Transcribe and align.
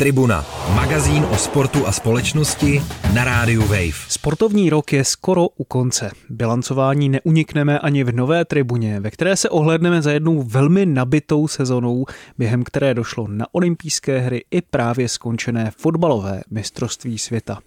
Tribuna, 0.00 0.46
magazín 0.74 1.24
o 1.24 1.36
sportu 1.36 1.86
a 1.86 1.92
společnosti 1.92 2.82
na 3.14 3.24
rádiu 3.24 3.62
Wave. 3.62 4.06
Sportovní 4.08 4.70
rok 4.70 4.92
je 4.92 5.04
skoro 5.04 5.48
u 5.48 5.64
konce. 5.64 6.10
Bilancování 6.28 7.08
neunikneme 7.08 7.78
ani 7.78 8.04
v 8.04 8.12
nové 8.12 8.44
tribuně, 8.44 9.00
ve 9.00 9.10
které 9.10 9.36
se 9.36 9.48
ohledneme 9.48 10.02
za 10.02 10.12
jednou 10.12 10.42
velmi 10.42 10.86
nabitou 10.86 11.48
sezonou, 11.48 12.06
během 12.38 12.64
které 12.64 12.94
došlo 12.94 13.28
na 13.28 13.46
olympijské 13.52 14.18
hry 14.18 14.44
i 14.50 14.62
právě 14.62 15.08
skončené 15.08 15.72
fotbalové 15.76 16.42
mistrovství 16.50 17.18
světa. 17.18 17.58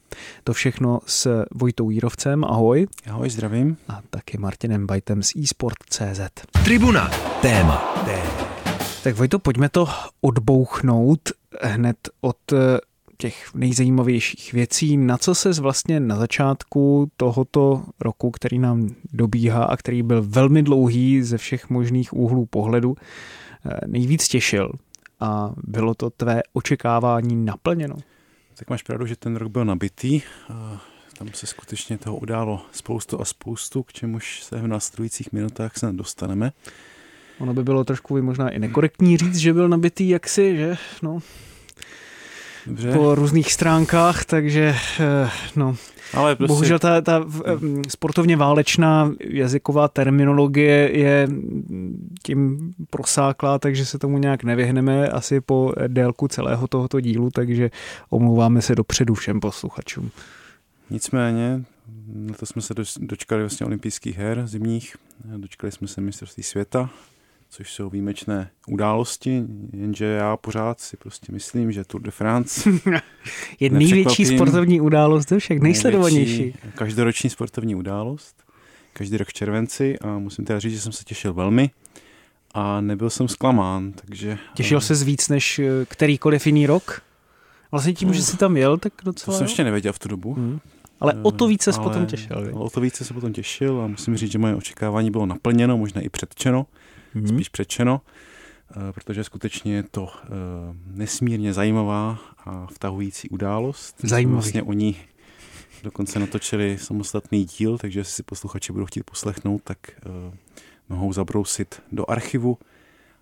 To 0.44 0.54
všechno 0.54 1.00
s 1.06 1.46
Vojtou 1.52 1.90
Jírovcem, 1.90 2.44
ahoj. 2.44 2.88
Ahoj, 3.10 3.30
zdravím. 3.30 3.78
A 3.88 4.02
taky 4.10 4.38
Martinem 4.38 4.88
Bajtem 4.88 5.24
z 5.24 5.36
eSport.cz. 5.36 6.22
Tribuna, 6.64 7.12
téma. 7.42 8.04
téma. 8.06 8.52
Tak 9.04 9.16
Vojto, 9.16 9.40
pojďme 9.40 9.70
to 9.70 9.88
odbouchnout 10.22 11.20
hned 11.62 11.98
od 12.22 12.54
eh, 12.54 12.80
těch 13.18 13.54
nejzajímavějších 13.54 14.54
věcí, 14.54 14.98
na 14.98 15.18
co 15.18 15.36
se 15.36 15.52
vlastně 15.62 16.00
na 16.00 16.16
začátku 16.16 17.12
tohoto 17.18 17.84
roku, 18.00 18.32
který 18.32 18.60
nám 18.60 18.90
dobíhá 19.14 19.64
a 19.64 19.78
který 19.78 20.04
byl 20.04 20.24
velmi 20.28 20.64
dlouhý 20.64 21.24
ze 21.24 21.38
všech 21.38 21.70
možných 21.70 22.14
úhlů 22.14 22.46
pohledu, 22.46 22.96
eh, 23.66 23.80
nejvíc 23.88 24.28
těšil 24.28 24.72
a 25.20 25.54
bylo 25.64 25.94
to 25.94 26.10
tvé 26.10 26.42
očekávání 26.54 27.46
naplněno? 27.46 27.96
Tak 28.56 28.70
máš 28.70 28.84
pravdu, 28.84 29.06
že 29.06 29.16
ten 29.16 29.36
rok 29.36 29.52
byl 29.52 29.66
nabitý. 29.66 30.22
Tam 31.18 31.28
se 31.34 31.48
skutečně 31.48 31.98
toho 31.98 32.18
událo 32.18 32.66
spoustu 32.72 33.22
a 33.22 33.26
spoustu, 33.26 33.84
k 33.84 33.94
čemuž 33.94 34.44
se 34.44 34.56
v 34.56 34.68
následujících 34.68 35.32
minutách 35.32 35.78
se 35.78 35.92
dostaneme. 35.92 36.52
Ono 37.42 37.54
by 37.54 37.64
bylo 37.64 37.84
trošku 37.84 38.22
možná 38.22 38.50
i 38.50 38.60
nekorektní 38.60 39.18
říct, 39.18 39.38
že 39.38 39.54
byl 39.54 39.70
nabitý 39.70 40.10
jaksi, 40.10 40.58
že? 40.58 40.78
No. 41.02 41.20
Dobře. 42.68 42.92
Po 42.92 43.16
různých 43.16 43.54
stránkách, 43.54 44.26
takže 44.26 44.76
eh, 45.00 45.30
no. 45.56 45.76
Ale 46.14 46.36
prostě... 46.36 46.48
Bohužel 46.48 46.80
ta, 46.80 47.02
ta 47.02 47.26
sportovně 47.90 48.38
válečná 48.38 49.12
jazyková 49.20 49.88
terminologie 49.88 50.98
je 50.98 51.28
tím 52.24 52.72
prosáklá, 52.90 53.60
takže 53.60 53.86
se 53.86 54.00
tomu 54.00 54.18
nějak 54.18 54.44
nevyhneme 54.44 55.10
asi 55.10 55.42
po 55.42 55.74
délku 55.88 56.28
celého 56.28 56.68
tohoto 56.68 57.00
dílu, 57.00 57.30
takže 57.30 57.72
omlouváme 58.10 58.62
se 58.62 58.76
dopředu 58.76 59.14
všem 59.14 59.40
posluchačům. 59.40 60.12
Nicméně, 60.90 61.64
na 62.14 62.34
to 62.34 62.46
jsme 62.46 62.62
se 62.62 62.74
dočkali 63.00 63.42
vlastně 63.42 63.66
olympijských 63.66 64.18
her 64.18 64.48
zimních, 64.48 64.96
dočkali 65.38 65.72
jsme 65.72 65.88
se 65.88 66.02
mistrovství 66.02 66.44
světa, 66.44 66.90
což 67.52 67.74
jsou 67.74 67.90
výjimečné 67.90 68.50
události, 68.68 69.44
jenže 69.74 70.06
já 70.06 70.38
pořád 70.38 70.80
si 70.80 70.98
prostě 70.98 71.32
myslím, 71.32 71.72
že 71.72 71.84
Tour 71.84 72.02
de 72.02 72.12
France 72.12 72.70
je 73.60 73.70
největší 73.70 74.26
sportovní 74.26 74.82
událost 74.82 75.30
ze 75.30 75.40
všech, 75.40 75.60
nejsledovanější. 75.60 76.56
Každoroční 76.76 77.30
sportovní 77.30 77.76
událost, 77.76 78.36
každý 78.94 79.18
rok 79.18 79.28
v 79.28 79.34
červenci 79.34 80.00
a 80.00 80.20
musím 80.20 80.46
teda 80.46 80.60
říct, 80.60 80.74
že 80.74 80.82
jsem 80.82 80.92
se 80.92 81.04
těšil 81.04 81.34
velmi 81.34 81.70
a 82.54 82.82
nebyl 82.82 83.10
jsem 83.10 83.28
zklamán, 83.28 83.92
takže... 83.92 84.38
Těšil 84.54 84.82
se 84.82 85.06
víc 85.06 85.30
než 85.30 85.60
eh, 85.60 85.86
kterýkoliv 85.86 86.46
jiný 86.46 86.68
rok? 86.68 87.02
Vlastně 87.72 87.94
tím, 87.94 88.14
že 88.14 88.22
jsi 88.22 88.38
tam 88.38 88.58
jel, 88.58 88.78
tak 88.78 88.94
docela... 89.04 89.34
To 89.34 89.38
jsem 89.38 89.48
ještě 89.48 89.64
nevěděl 89.64 89.94
v 89.94 90.00
tu 90.00 90.10
dobu. 90.10 90.34
Hmm. 90.34 90.60
Ale 91.00 91.14
o 91.24 91.32
to 91.32 91.48
více 91.48 91.74
se 91.74 91.80
potom 91.80 92.06
těšil. 92.06 92.38
Ale 92.38 92.52
o 92.52 92.70
to 92.70 92.82
více 92.82 93.06
se 93.06 93.14
potom 93.14 93.34
těšil 93.34 93.82
a 93.82 93.88
musím 93.88 94.18
říct, 94.18 94.32
že 94.32 94.40
moje 94.40 94.56
očekávání 94.56 95.12
bylo 95.12 95.26
naplněno, 95.26 95.78
možná 95.78 96.02
i 96.02 96.10
předčeno 96.10 96.66
mm-hmm. 97.16 97.36
spíš 97.36 97.50
přečeno, 97.50 98.02
eh, 98.72 98.94
protože 98.94 99.24
skutečně 99.24 99.76
je 99.76 99.84
to 99.84 100.10
eh, 100.24 100.28
nesmírně 100.86 101.54
zajímavá 101.54 102.20
a 102.46 102.68
vtahující 102.68 103.30
událost. 103.30 103.96
Zajímavý. 104.04 104.34
Vlastně 104.34 104.64
oni 104.64 104.96
dokonce 105.84 106.20
natočili 106.20 106.78
samostatný 106.78 107.46
díl, 107.46 107.78
takže 107.78 108.00
jestli 108.00 108.14
si 108.14 108.24
posluchači 108.24 108.74
budou 108.74 108.86
chtít 108.86 109.04
poslechnout, 109.04 109.62
tak 109.64 109.78
eh, 109.90 110.38
mohou 110.90 111.14
zabrousit 111.14 111.82
do 111.92 112.12
archivu 112.12 112.58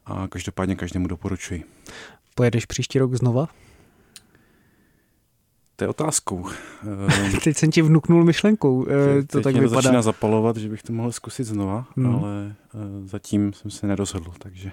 a 0.05 0.27
každopádně 0.27 0.75
každému 0.75 1.07
doporučuji. 1.07 1.63
Pojedeš 2.35 2.65
příští 2.65 2.99
rok 2.99 3.15
znova? 3.15 3.49
To 5.79 5.85
je 5.85 5.89
otázkou. 5.89 6.45
Teď 7.43 7.57
jsem 7.57 7.71
ti 7.71 7.81
vnuknul 7.81 8.23
myšlenkou. 8.23 8.85
Teď, 8.85 9.27
to 9.27 9.41
tak 9.41 9.53
mě 9.53 9.61
vypadá. 9.61 9.81
začíná 9.81 10.01
zapalovat, 10.01 10.57
že 10.57 10.69
bych 10.69 10.83
to 10.83 10.93
mohl 10.93 11.11
zkusit 11.11 11.43
znova, 11.43 11.85
hmm. 11.97 12.15
ale 12.15 12.55
zatím 13.05 13.53
jsem 13.53 13.71
se 13.71 13.87
nerozhodl, 13.87 14.31
takže 14.39 14.71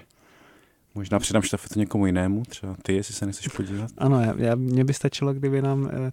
možná 0.97 1.19
předám 1.19 1.41
štafetu 1.41 1.79
někomu 1.79 2.05
jinému, 2.05 2.43
třeba 2.43 2.75
ty, 2.81 2.93
jestli 2.93 3.13
se 3.13 3.25
nechceš 3.25 3.47
podívat. 3.47 3.91
Ano, 3.97 4.21
já, 4.21 4.33
já, 4.37 4.55
mě 4.55 4.85
by 4.85 4.93
stačilo, 4.93 5.33
kdyby 5.33 5.61
nám 5.61 5.89
eh, 5.93 6.11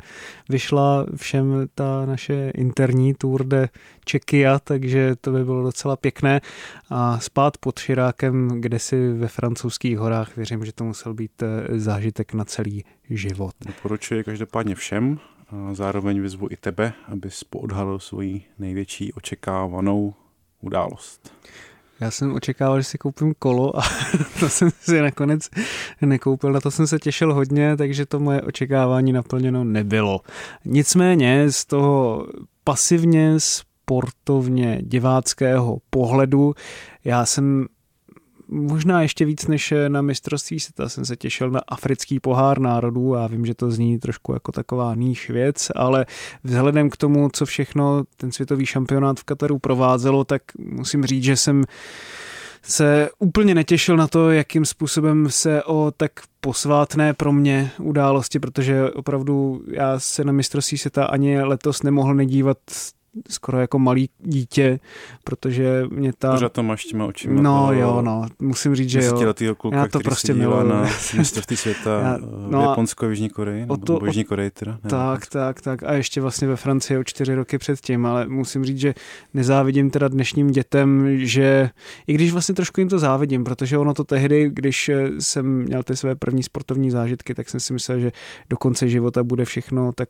vyšla 0.49 1.07
všem 1.17 1.67
ta 1.75 2.07
naše 2.07 2.51
interní 2.55 3.15
tour 3.15 3.45
de 3.45 3.69
Čekia, 4.05 4.59
takže 4.59 5.17
to 5.21 5.31
by 5.31 5.45
bylo 5.45 5.63
docela 5.63 5.97
pěkné. 5.97 6.41
A 6.91 7.19
spát 7.19 7.59
pod 7.59 7.79
Širákem, 7.79 8.49
kde 8.61 8.79
si 8.79 9.13
ve 9.13 9.29
francouzských 9.29 9.99
horách, 9.99 10.37
věřím, 10.37 10.65
že 10.65 10.73
to 10.73 10.85
musel 10.85 11.15
být 11.15 11.43
eh, 11.43 11.79
zážitek 11.79 12.35
na 12.35 12.45
celý 12.45 12.85
život. 13.11 13.55
Doporučuji 13.67 14.25
každopádně 14.25 14.75
všem, 14.75 15.19
a 15.49 15.75
zároveň 15.75 16.21
vyzvu 16.21 16.49
i 16.51 16.57
tebe, 16.57 16.93
abys 17.09 17.45
poodhalil 17.45 17.99
svoji 17.99 18.45
největší 18.59 19.13
očekávanou 19.13 20.15
událost. 20.61 21.33
Já 22.05 22.11
jsem 22.11 22.35
očekával, 22.35 22.81
že 22.81 22.85
si 22.85 22.99
koupím 22.99 23.35
kolo 23.39 23.79
a 23.79 23.83
to 24.41 24.49
jsem 24.49 24.71
si 24.81 25.01
nakonec 25.01 25.51
nekoupil. 26.01 26.53
Na 26.53 26.61
to 26.61 26.71
jsem 26.71 26.87
se 26.87 26.99
těšil 26.99 27.35
hodně, 27.35 27.77
takže 27.77 28.07
to 28.07 28.21
moje 28.21 28.43
očekávání 28.43 29.13
naplněno 29.13 29.65
nebylo. 29.65 30.21
Nicméně 30.65 31.53
z 31.53 31.65
toho 31.65 32.27
pasivně 32.65 33.35
sportovně 33.39 34.79
diváckého 34.83 35.79
pohledu 35.91 36.55
já 37.05 37.27
jsem 37.27 37.67
možná 38.49 39.03
ještě 39.03 39.25
víc 39.25 39.47
než 39.47 39.75
na 39.89 40.03
mistrovství 40.03 40.61
světa. 40.61 40.89
Jsem 40.89 41.05
se 41.05 41.17
těšil 41.17 41.51
na 41.51 41.61
africký 41.69 42.21
pohár 42.21 42.59
národů 42.59 43.17
a 43.17 43.27
vím, 43.27 43.47
že 43.47 43.55
to 43.55 43.71
zní 43.71 43.99
trošku 43.99 44.33
jako 44.33 44.53
taková 44.53 44.95
níž 44.95 45.31
věc, 45.31 45.71
ale 45.75 46.07
vzhledem 46.45 46.91
k 46.91 46.97
tomu, 46.97 47.29
co 47.33 47.47
všechno 47.47 48.05
ten 48.17 48.33
světový 48.33 48.67
šampionát 48.67 49.21
v 49.21 49.25
Kataru 49.25 49.59
provázelo, 49.59 50.25
tak 50.25 50.43
musím 50.59 51.05
říct, 51.05 51.25
že 51.25 51.37
jsem 51.37 51.65
se 52.63 53.09
úplně 53.19 53.55
netěšil 53.55 53.97
na 53.97 54.09
to, 54.09 54.31
jakým 54.31 54.65
způsobem 54.65 55.31
se 55.31 55.63
o 55.63 55.93
tak 55.97 56.13
posvátné 56.41 57.15
pro 57.15 57.33
mě 57.33 57.71
události, 57.79 58.39
protože 58.39 58.91
opravdu 58.91 59.63
já 59.71 60.01
se 60.01 60.25
na 60.25 60.33
mistrovství 60.33 60.79
světa 60.79 61.05
ani 61.05 61.43
letos 61.43 61.83
nemohl 61.83 62.15
nedívat 62.15 62.59
skoro 63.29 63.61
jako 63.61 63.79
malý 63.79 64.11
dítě, 64.19 64.81
protože 65.25 65.85
mě 65.91 66.13
ta... 66.19 66.33
Pořád 66.33 66.53
to 66.53 66.63
máš 66.63 66.85
těma 66.85 67.05
očima. 67.07 67.43
No 67.43 67.67
to... 67.67 67.73
jo, 67.73 68.03
no, 68.03 68.27
musím 68.41 68.75
říct, 68.75 68.89
že 68.91 69.05
jo. 69.05 69.35
Kluka, 69.59 69.77
já 69.77 69.89
to 69.89 70.01
prostě 70.01 70.35
miluji. 70.35 70.69
na 70.69 70.83
mistrovství 71.17 71.57
světa 71.57 72.01
já, 72.01 72.19
no 72.49 72.61
v 72.61 72.63
Japonsko 72.63 73.07
a 73.07 73.09
Jižní 73.09 73.29
Koreji, 73.29 73.61
nebo 73.61 73.77
to, 73.77 74.01
Jižní 74.07 74.25
Koreji 74.25 74.51
teda. 74.51 74.79
Tak, 74.89 75.27
tak, 75.27 75.61
tak 75.61 75.83
a 75.83 75.93
ještě 75.93 76.21
vlastně 76.21 76.49
ve 76.49 76.57
Francii 76.57 76.99
o 76.99 77.05
čtyři 77.05 77.35
roky 77.35 77.59
předtím, 77.59 78.07
ale 78.07 78.27
musím 78.29 78.65
říct, 78.65 78.79
že 78.79 78.95
nezávidím 79.35 79.91
teda 79.91 80.09
dnešním 80.09 80.51
dětem, 80.51 81.19
že 81.19 81.71
i 82.07 82.15
když 82.15 82.33
vlastně 82.33 82.55
trošku 82.55 82.81
jim 82.81 82.89
to 82.89 82.99
závidím, 82.99 83.45
protože 83.45 83.79
ono 83.79 83.95
to 83.95 84.05
tehdy, 84.05 84.51
když 84.53 84.91
jsem 85.19 85.63
měl 85.63 85.83
ty 85.83 85.97
své 85.97 86.15
první 86.15 86.43
sportovní 86.43 86.91
zážitky, 86.91 87.35
tak 87.35 87.49
jsem 87.49 87.61
si 87.61 87.73
myslel, 87.73 87.99
že 87.99 88.13
do 88.51 88.57
konce 88.57 88.89
života 88.89 89.23
bude 89.23 89.45
všechno 89.45 89.93
tak 89.93 90.09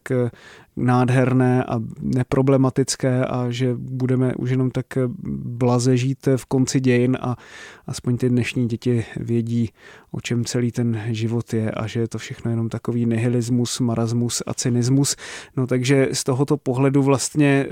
nádherné 0.76 1.64
a 1.64 1.80
neproblematické 2.00 3.24
a 3.24 3.50
že 3.50 3.74
budeme 3.78 4.34
už 4.34 4.50
jenom 4.50 4.70
tak 4.70 4.86
blaze 5.44 5.96
žít 5.96 6.28
v 6.36 6.46
konci 6.46 6.80
dějin 6.80 7.18
a 7.20 7.36
aspoň 7.86 8.16
ty 8.16 8.28
dnešní 8.28 8.68
děti 8.68 9.04
vědí, 9.16 9.70
o 10.10 10.20
čem 10.20 10.44
celý 10.44 10.72
ten 10.72 11.02
život 11.06 11.54
je 11.54 11.70
a 11.70 11.86
že 11.86 12.00
je 12.00 12.08
to 12.08 12.18
všechno 12.18 12.50
jenom 12.50 12.68
takový 12.68 13.06
nihilismus, 13.06 13.80
marasmus 13.80 14.42
a 14.46 14.54
cynismus. 14.54 15.16
No 15.56 15.66
takže 15.66 16.08
z 16.12 16.24
tohoto 16.24 16.56
pohledu 16.56 17.02
vlastně 17.02 17.66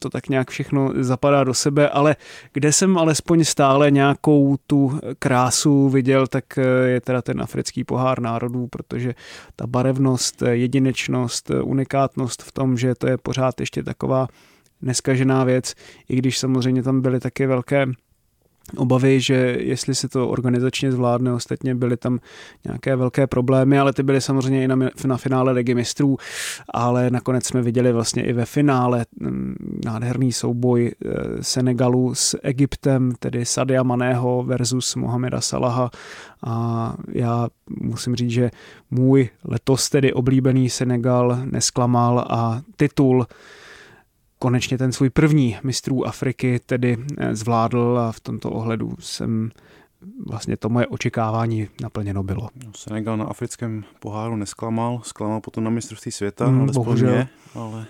to 0.00 0.10
tak 0.10 0.28
nějak 0.28 0.50
všechno 0.50 0.92
zapadá 1.00 1.44
do 1.44 1.54
sebe, 1.54 1.88
ale 1.88 2.16
kde 2.52 2.72
jsem 2.72 2.98
alespoň 2.98 3.44
stále 3.44 3.90
nějakou 3.90 4.56
tu 4.66 5.00
krásu 5.18 5.88
viděl, 5.88 6.26
tak 6.26 6.44
je 6.84 7.00
teda 7.00 7.22
ten 7.22 7.42
africký 7.42 7.84
pohár 7.84 8.20
národů, 8.20 8.66
protože 8.66 9.14
ta 9.56 9.66
barevnost, 9.66 10.42
jedinečnost, 10.50 11.50
unikátnost 11.62 12.37
v 12.42 12.52
tom, 12.52 12.76
že 12.76 12.94
to 12.94 13.06
je 13.06 13.18
pořád 13.18 13.60
ještě 13.60 13.82
taková 13.82 14.28
neskažená 14.82 15.44
věc, 15.44 15.74
i 16.08 16.16
když 16.16 16.38
samozřejmě 16.38 16.82
tam 16.82 17.00
byly 17.00 17.20
taky 17.20 17.46
velké 17.46 17.86
obavy, 18.76 19.20
že 19.20 19.34
jestli 19.60 19.94
se 19.94 20.08
to 20.08 20.28
organizačně 20.28 20.92
zvládne, 20.92 21.32
ostatně 21.32 21.74
byly 21.74 21.96
tam 21.96 22.18
nějaké 22.64 22.96
velké 22.96 23.26
problémy, 23.26 23.78
ale 23.78 23.92
ty 23.92 24.02
byly 24.02 24.20
samozřejmě 24.20 24.64
i 24.64 24.68
na, 24.68 24.76
na 25.06 25.16
finále 25.16 25.52
Ligy 25.52 25.74
mistrů, 25.74 26.16
ale 26.74 27.10
nakonec 27.10 27.46
jsme 27.46 27.62
viděli 27.62 27.92
vlastně 27.92 28.24
i 28.24 28.32
ve 28.32 28.44
finále 28.44 29.06
mm, 29.20 29.54
nádherný 29.84 30.32
souboj 30.32 30.90
eh, 30.90 31.08
Senegalu 31.40 32.14
s 32.14 32.38
Egyptem, 32.42 33.12
tedy 33.18 33.44
Sadia 33.44 33.82
Maného 33.82 34.42
versus 34.42 34.96
Mohameda 34.96 35.40
Salaha. 35.40 35.90
A 36.46 36.94
já 37.12 37.48
musím 37.80 38.16
říct, 38.16 38.30
že 38.30 38.50
můj 38.90 39.28
letos 39.44 39.90
tedy 39.90 40.12
oblíbený 40.12 40.70
Senegal 40.70 41.38
nesklamal 41.44 42.18
a 42.18 42.62
titul 42.76 43.26
konečně 44.38 44.78
ten 44.78 44.92
svůj 44.92 45.10
první 45.10 45.56
mistrů 45.62 46.06
Afriky 46.06 46.60
tedy 46.66 46.96
eh, 47.18 47.34
zvládl 47.34 47.98
a 47.98 48.12
v 48.12 48.20
tomto 48.20 48.50
ohledu 48.50 48.92
jsem 49.00 49.50
vlastně 50.26 50.56
to 50.56 50.68
moje 50.68 50.86
očekávání 50.86 51.68
naplněno 51.82 52.22
bylo. 52.22 52.48
No, 52.64 52.72
Senegal 52.76 53.16
na 53.16 53.24
africkém 53.24 53.84
poháru 54.00 54.36
nesklamal, 54.36 55.00
zklamal 55.04 55.40
potom 55.40 55.64
na 55.64 55.70
mistrovství 55.70 56.12
světa, 56.12 56.50
mm, 56.50 56.60
alespoň 56.60 56.84
bohužel. 56.84 57.10
mě, 57.10 57.28
ale 57.54 57.86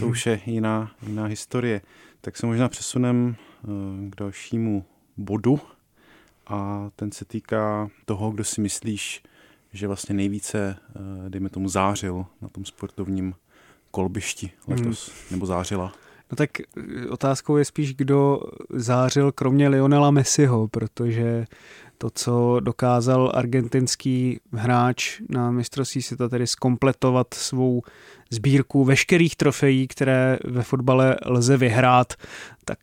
to 0.00 0.06
už 0.08 0.26
je 0.26 0.40
jiná, 0.46 0.90
jiná 1.06 1.24
historie. 1.24 1.80
Tak 2.20 2.36
se 2.36 2.46
možná 2.46 2.68
přesunem 2.68 3.36
eh, 3.38 4.10
k 4.10 4.16
dalšímu 4.16 4.84
bodu 5.16 5.60
a 6.46 6.90
ten 6.96 7.12
se 7.12 7.24
týká 7.24 7.88
toho, 8.04 8.30
kdo 8.30 8.44
si 8.44 8.60
myslíš, 8.60 9.22
že 9.72 9.86
vlastně 9.86 10.14
nejvíce, 10.14 10.76
eh, 10.96 11.30
dejme 11.30 11.48
tomu, 11.48 11.68
zářil 11.68 12.26
na 12.40 12.48
tom 12.48 12.64
sportovním 12.64 13.34
kolbišti 13.94 14.50
letos, 14.68 15.08
hmm. 15.08 15.16
nebo 15.30 15.46
zářila? 15.46 15.92
No 16.30 16.36
tak 16.36 16.50
eh, 16.60 17.08
otázkou 17.08 17.56
je 17.56 17.64
spíš, 17.64 17.94
kdo 17.94 18.40
zářil 18.70 19.32
kromě 19.32 19.68
Lionela 19.68 20.10
Messiho, 20.10 20.68
protože 20.68 21.44
to, 21.98 22.10
co 22.14 22.60
dokázal 22.60 23.32
argentinský 23.34 24.40
hráč 24.52 25.20
na 25.28 25.50
mistrovství 25.50 26.02
světa, 26.02 26.28
tedy 26.28 26.46
skompletovat 26.46 27.34
svou 27.34 27.82
sbírku 28.30 28.84
veškerých 28.84 29.36
trofejí, 29.36 29.88
které 29.88 30.38
ve 30.44 30.62
fotbale 30.62 31.16
lze 31.26 31.56
vyhrát, 31.56 32.14
tak 32.64 32.78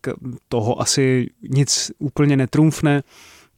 toho 0.50 0.81
asi 0.81 1.30
nic 1.50 1.92
úplně 2.00 2.38
netrumfne. 2.38 3.04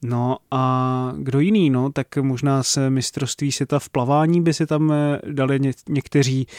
No 0.04 0.38
a 0.52 1.14
kdo 1.18 1.40
jiný, 1.40 1.70
no, 1.70 1.92
tak 1.92 2.18
možná 2.18 2.64
se 2.64 2.90
mistrovství 2.90 3.52
světa 3.52 3.80
v 3.80 3.90
plavání 3.90 4.42
by 4.42 4.54
si 4.54 4.66
tam 4.66 4.92
eh, 4.92 5.20
dali 5.32 5.60
ně, 5.60 5.72
někteří 5.90 6.48
e, 6.48 6.50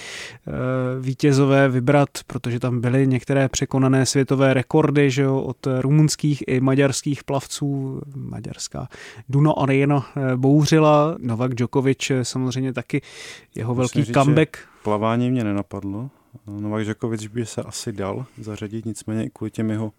vítězové 1.00 1.68
vybrat, 1.68 2.08
protože 2.26 2.60
tam 2.60 2.80
byly 2.80 3.06
některé 3.06 3.48
překonané 3.48 4.06
světové 4.06 4.54
rekordy, 4.54 5.10
že 5.10 5.22
jo, 5.22 5.40
od 5.40 5.56
rumunských 5.80 6.44
i 6.46 6.60
maďarských 6.60 7.24
plavců. 7.24 8.00
Maďarská 8.16 8.88
Duno 9.28 9.62
Arena 9.62 10.06
eh, 10.16 10.36
bouřila, 10.36 11.16
Novak 11.18 11.54
Djokovic 11.54 12.12
samozřejmě 12.22 12.72
taky 12.72 13.02
jeho 13.54 13.74
Musím 13.74 13.78
velký 13.78 14.04
říct, 14.04 14.14
comeback. 14.14 14.56
Plavání 14.82 15.30
mě 15.30 15.44
nenapadlo. 15.44 16.10
Novak 16.46 16.84
Djokovic 16.84 17.26
by 17.26 17.46
se 17.46 17.62
asi 17.62 17.92
dal 17.92 18.26
zařadit, 18.38 18.86
nicméně 18.86 19.24
i 19.24 19.30
kvůli 19.30 19.50
těm 19.50 19.70
jeho 19.70 19.92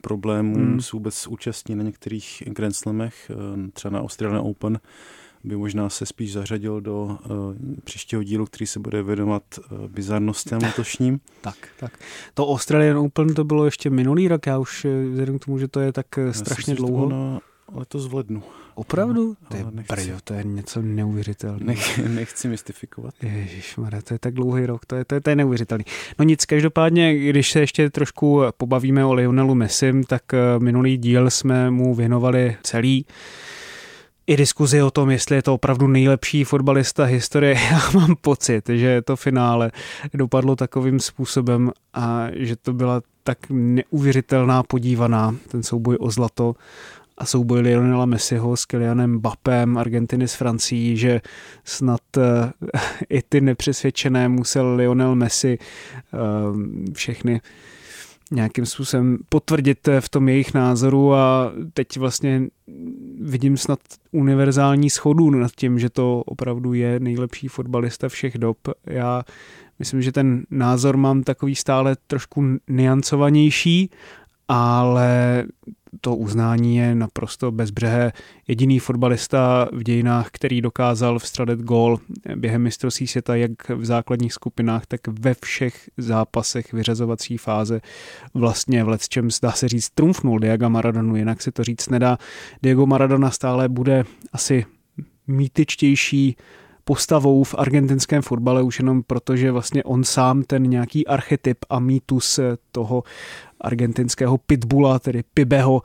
problémů 0.00 0.54
hmm. 0.54 0.80
s 0.80 0.92
vůbec 0.92 1.26
účastní 1.26 1.74
na 1.74 1.82
některých 1.82 2.42
Grand 2.46 2.76
Slamech, 2.76 3.30
eh, 3.30 3.70
třeba 3.72 3.92
na 3.92 4.02
Australian 4.02 4.40
Open, 4.46 4.80
by 5.44 5.56
možná 5.56 5.90
se 5.90 6.06
spíš 6.06 6.32
zařadil 6.32 6.80
do 6.80 7.02
uh, 7.04 7.16
příštího 7.84 8.22
dílu, 8.22 8.46
který 8.46 8.66
se 8.66 8.80
bude 8.80 9.02
věnovat 9.02 9.42
uh, 9.58 9.88
bizarnostem 9.88 10.58
letošním. 10.62 11.20
tak, 11.40 11.68
tak. 11.80 11.98
To 12.34 12.48
Australian 12.48 12.98
Open 12.98 13.34
to 13.34 13.44
bylo 13.44 13.64
ještě 13.64 13.90
minulý 13.90 14.28
rok, 14.28 14.46
já 14.46 14.58
už 14.58 14.86
vzhledem 15.10 15.38
k 15.38 15.44
tomu, 15.44 15.58
že 15.58 15.68
to 15.68 15.80
je 15.80 15.92
tak 15.92 16.06
já 16.16 16.32
strašně 16.32 16.74
dlouho. 16.74 17.08
Na 17.08 17.40
letos 17.74 18.06
v 18.06 18.14
lednu. 18.14 18.42
Opravdu? 18.74 19.36
To 19.48 19.56
je, 19.56 19.64
brďo, 19.64 20.14
to 20.24 20.34
je 20.34 20.44
něco 20.44 20.82
neuvěřitelného. 20.82 21.64
Nech, 21.64 21.98
nechci 21.98 22.48
mystifikovat. 22.48 23.14
Ježišmarja, 23.22 24.02
to 24.02 24.14
je 24.14 24.18
tak 24.18 24.34
dlouhý 24.34 24.66
rok, 24.66 24.86
to 24.86 24.96
je, 24.96 25.04
to 25.04 25.14
je, 25.14 25.20
to 25.20 25.30
je 25.30 25.36
neuvěřitelný. 25.36 25.84
No 26.18 26.24
nic, 26.24 26.44
každopádně, 26.44 27.18
když 27.18 27.52
se 27.52 27.60
ještě 27.60 27.90
trošku 27.90 28.42
pobavíme 28.56 29.04
o 29.04 29.12
Lionelu 29.12 29.54
Messim, 29.54 30.04
tak 30.04 30.22
eh, 30.34 30.38
minulý 30.58 30.96
díl 30.96 31.30
jsme 31.30 31.70
mu 31.70 31.94
věnovali 31.94 32.56
celý 32.62 33.06
i 34.26 34.36
diskuzi 34.36 34.82
o 34.82 34.90
tom, 34.90 35.10
jestli 35.10 35.36
je 35.36 35.42
to 35.42 35.54
opravdu 35.54 35.86
nejlepší 35.86 36.44
fotbalista 36.44 37.04
historie. 37.04 37.54
Já 37.70 37.80
mám 37.94 38.16
pocit, 38.20 38.68
že 38.68 39.02
to 39.02 39.16
finále 39.16 39.70
dopadlo 40.14 40.56
takovým 40.56 41.00
způsobem 41.00 41.70
a 41.94 42.26
že 42.32 42.56
to 42.56 42.72
byla 42.72 43.02
tak 43.24 43.38
neuvěřitelná 43.50 44.62
podívaná, 44.62 45.36
ten 45.48 45.62
souboj 45.62 45.96
o 46.00 46.10
zlato 46.10 46.54
a 47.20 47.24
souboj 47.24 47.60
Lionela 47.60 48.06
Messiho 48.06 48.56
s 48.56 48.64
Kylianem 48.64 49.18
Bapem, 49.18 49.78
Argentiny 49.78 50.28
s 50.28 50.34
Francií, 50.34 50.96
že 50.96 51.20
snad 51.64 52.00
eh, 52.16 52.52
i 53.08 53.22
ty 53.28 53.40
nepřesvědčené 53.40 54.28
musel 54.28 54.74
Lionel 54.74 55.14
Messi 55.14 55.58
eh, 55.58 56.92
všechny 56.92 57.40
nějakým 58.30 58.66
způsobem 58.66 59.18
potvrdit 59.28 59.88
v 60.00 60.08
tom 60.08 60.28
jejich 60.28 60.54
názoru 60.54 61.14
a 61.14 61.52
teď 61.74 61.96
vlastně 61.96 62.42
vidím 63.20 63.56
snad 63.56 63.78
univerzální 64.12 64.90
schodu 64.90 65.30
nad 65.30 65.52
tím, 65.56 65.78
že 65.78 65.90
to 65.90 66.22
opravdu 66.26 66.74
je 66.74 67.00
nejlepší 67.00 67.48
fotbalista 67.48 68.08
všech 68.08 68.38
dob. 68.38 68.56
Já 68.86 69.22
myslím, 69.78 70.02
že 70.02 70.12
ten 70.12 70.44
názor 70.50 70.96
mám 70.96 71.22
takový 71.22 71.54
stále 71.54 71.96
trošku 72.06 72.44
niancovanější, 72.68 73.90
ale 74.52 75.44
to 76.00 76.16
uznání 76.16 76.76
je 76.76 76.94
naprosto 76.94 77.50
bezbřehé. 77.52 78.12
Jediný 78.48 78.78
fotbalista 78.78 79.68
v 79.72 79.82
dějinách, 79.82 80.28
který 80.32 80.60
dokázal 80.60 81.18
vstřelit 81.18 81.60
gól 81.60 81.98
během 82.36 82.62
mistrovství 82.62 83.06
světa 83.06 83.36
jak 83.36 83.68
v 83.68 83.84
základních 83.84 84.32
skupinách, 84.32 84.86
tak 84.86 85.00
ve 85.08 85.34
všech 85.42 85.90
zápasech 85.96 86.72
vyřazovací 86.72 87.36
fáze 87.36 87.80
vlastně 88.34 88.84
v 88.84 89.08
čem 89.08 89.28
dá 89.42 89.52
se 89.52 89.68
říct 89.68 89.90
trumfnul 89.90 90.38
Diego 90.38 90.70
Maradonu, 90.70 91.16
jinak 91.16 91.42
se 91.42 91.52
to 91.52 91.64
říct 91.64 91.88
nedá. 91.88 92.18
Diego 92.62 92.86
Maradona 92.86 93.30
stále 93.30 93.68
bude 93.68 94.04
asi 94.32 94.64
mýtičtější 95.26 96.36
postavou 96.90 97.44
v 97.44 97.54
argentinském 97.58 98.22
fotbale 98.22 98.62
už 98.62 98.78
jenom 98.78 99.02
proto, 99.02 99.36
že 99.36 99.50
vlastně 99.50 99.84
on 99.84 100.04
sám 100.04 100.42
ten 100.42 100.62
nějaký 100.62 101.06
archetyp 101.06 101.58
a 101.70 101.78
mýtus 101.78 102.40
toho 102.72 103.02
argentinského 103.60 104.38
pitbula, 104.38 104.98
tedy 104.98 105.22
Pibeho, 105.34 105.82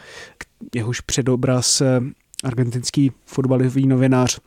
jehož 0.75 1.01
předobraz 1.01 1.81
eh, 1.81 1.99
argentinský 2.43 3.11
fotbalový 3.25 3.87
novinář 3.87 4.39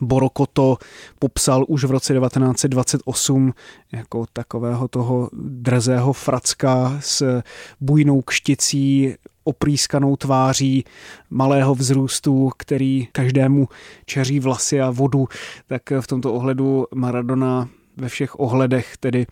Borokoto 0.00 0.76
popsal 1.18 1.64
už 1.68 1.84
v 1.84 1.90
roce 1.90 2.14
1928 2.14 3.52
jako 3.92 4.26
takového 4.32 4.88
toho 4.88 5.30
drzého 5.42 6.12
fracka 6.12 6.98
s 7.00 7.42
bujnou 7.80 8.22
kšticí, 8.22 9.14
oprýskanou 9.44 10.16
tváří, 10.16 10.84
malého 11.30 11.74
vzrůstu, 11.74 12.50
který 12.56 13.08
každému 13.12 13.68
čeří 14.06 14.40
vlasy 14.40 14.80
a 14.80 14.90
vodu, 14.90 15.28
tak 15.66 15.82
v 16.00 16.06
tomto 16.06 16.34
ohledu 16.34 16.86
Maradona 16.94 17.68
ve 17.96 18.08
všech 18.08 18.40
ohledech 18.40 18.96
tedy 18.96 19.26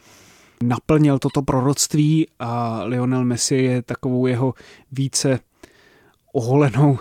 naplnil 0.65 1.19
toto 1.19 1.43
proroctví 1.43 2.29
a 2.39 2.83
Lionel 2.85 3.25
Messi 3.25 3.55
je 3.55 3.83
takovou 3.83 4.27
jeho 4.27 4.55
více 4.93 5.39
oholenou 6.33 6.99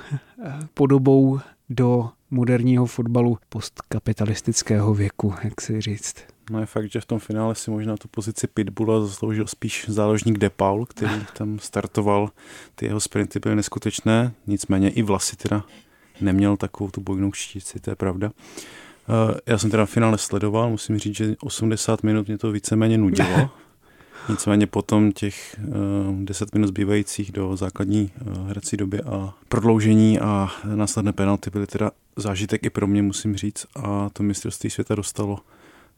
podobou 0.74 1.40
do 1.70 2.10
moderního 2.32 2.86
fotbalu 2.86 3.38
postkapitalistického 3.50 4.94
věku, 4.94 5.34
jak 5.44 5.62
si 5.62 5.82
říct. 5.82 6.16
No 6.50 6.60
je 6.60 6.66
fakt, 6.66 6.92
že 6.92 7.02
v 7.02 7.06
tom 7.06 7.20
finále 7.20 7.56
si 7.56 7.72
možná 7.72 7.98
tu 7.98 8.08
pozici 8.08 8.48
Pitbulla 8.48 9.02
zasloužil 9.02 9.48
spíš 9.48 9.86
záložník 9.88 10.38
De 10.38 10.50
Paul, 10.50 10.86
který 10.86 11.26
tam 11.38 11.60
startoval. 11.60 12.30
Ty 12.76 12.86
jeho 12.86 13.00
sprinty 13.00 13.40
byly 13.40 13.56
neskutečné, 13.56 14.34
nicméně 14.48 14.90
i 14.90 15.02
vlasy 15.02 15.36
teda 15.36 15.64
neměl 16.22 16.58
takovou 16.58 16.92
tu 16.92 17.02
bojnou 17.02 17.34
štíci, 17.34 17.80
to 17.80 17.90
je 17.90 17.96
pravda. 17.96 18.32
Eh, 19.10 19.40
já 19.46 19.58
jsem 19.58 19.72
teda 19.72 19.86
finále 19.86 20.18
sledoval, 20.18 20.70
musím 20.70 21.00
říct, 21.00 21.16
že 21.16 21.36
80 21.40 22.04
minut 22.04 22.28
mě 22.28 22.38
to 22.38 22.52
víceméně 22.52 22.98
nudilo. 22.98 23.50
Nicméně 24.30 24.68
potom 24.68 25.12
těch 25.12 25.56
uh, 25.68 25.74
eh, 26.22 26.26
10 26.26 26.54
minut 26.54 26.68
zbývajících 26.68 27.32
do 27.32 27.56
základní 27.56 28.12
uh, 28.22 28.50
hrací 28.50 28.78
doby 28.78 29.02
a 29.02 29.34
prodloužení 29.48 30.20
a 30.20 30.50
následné 30.76 31.14
penalty 31.14 31.50
byly 31.50 31.68
teda 31.68 31.92
zážitek 32.16 32.64
i 32.64 32.70
pro 32.70 32.88
mě, 32.88 33.02
musím 33.02 33.36
říct. 33.36 33.66
A 33.76 34.10
to 34.14 34.24
mistrovství 34.24 34.70
světa 34.70 34.96
dostalo 34.96 35.40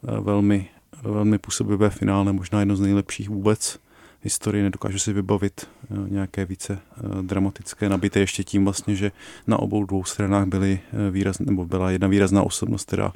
velmi, 0.03 0.69
velmi 1.03 1.37
působivé 1.37 1.89
finále, 1.89 2.33
možná 2.33 2.59
jedno 2.59 2.75
z 2.75 2.79
nejlepších 2.79 3.29
vůbec 3.29 3.79
historii. 4.21 4.63
Nedokážu 4.63 4.99
si 4.99 5.13
vybavit 5.13 5.69
uh, 5.89 6.09
nějaké 6.09 6.45
více 6.45 6.79
uh, 7.03 7.21
dramatické 7.21 7.89
nabité 7.89 8.19
ještě 8.19 8.43
tím 8.43 8.63
vlastně, 8.63 8.95
že 8.95 9.11
na 9.47 9.59
obou 9.59 9.85
dvou 9.85 10.03
stranách 10.03 10.45
byly 10.45 10.79
výraz, 11.11 11.39
nebo 11.39 11.65
byla 11.65 11.91
jedna 11.91 12.07
výrazná 12.07 12.43
osobnost, 12.43 12.85
která 12.85 13.13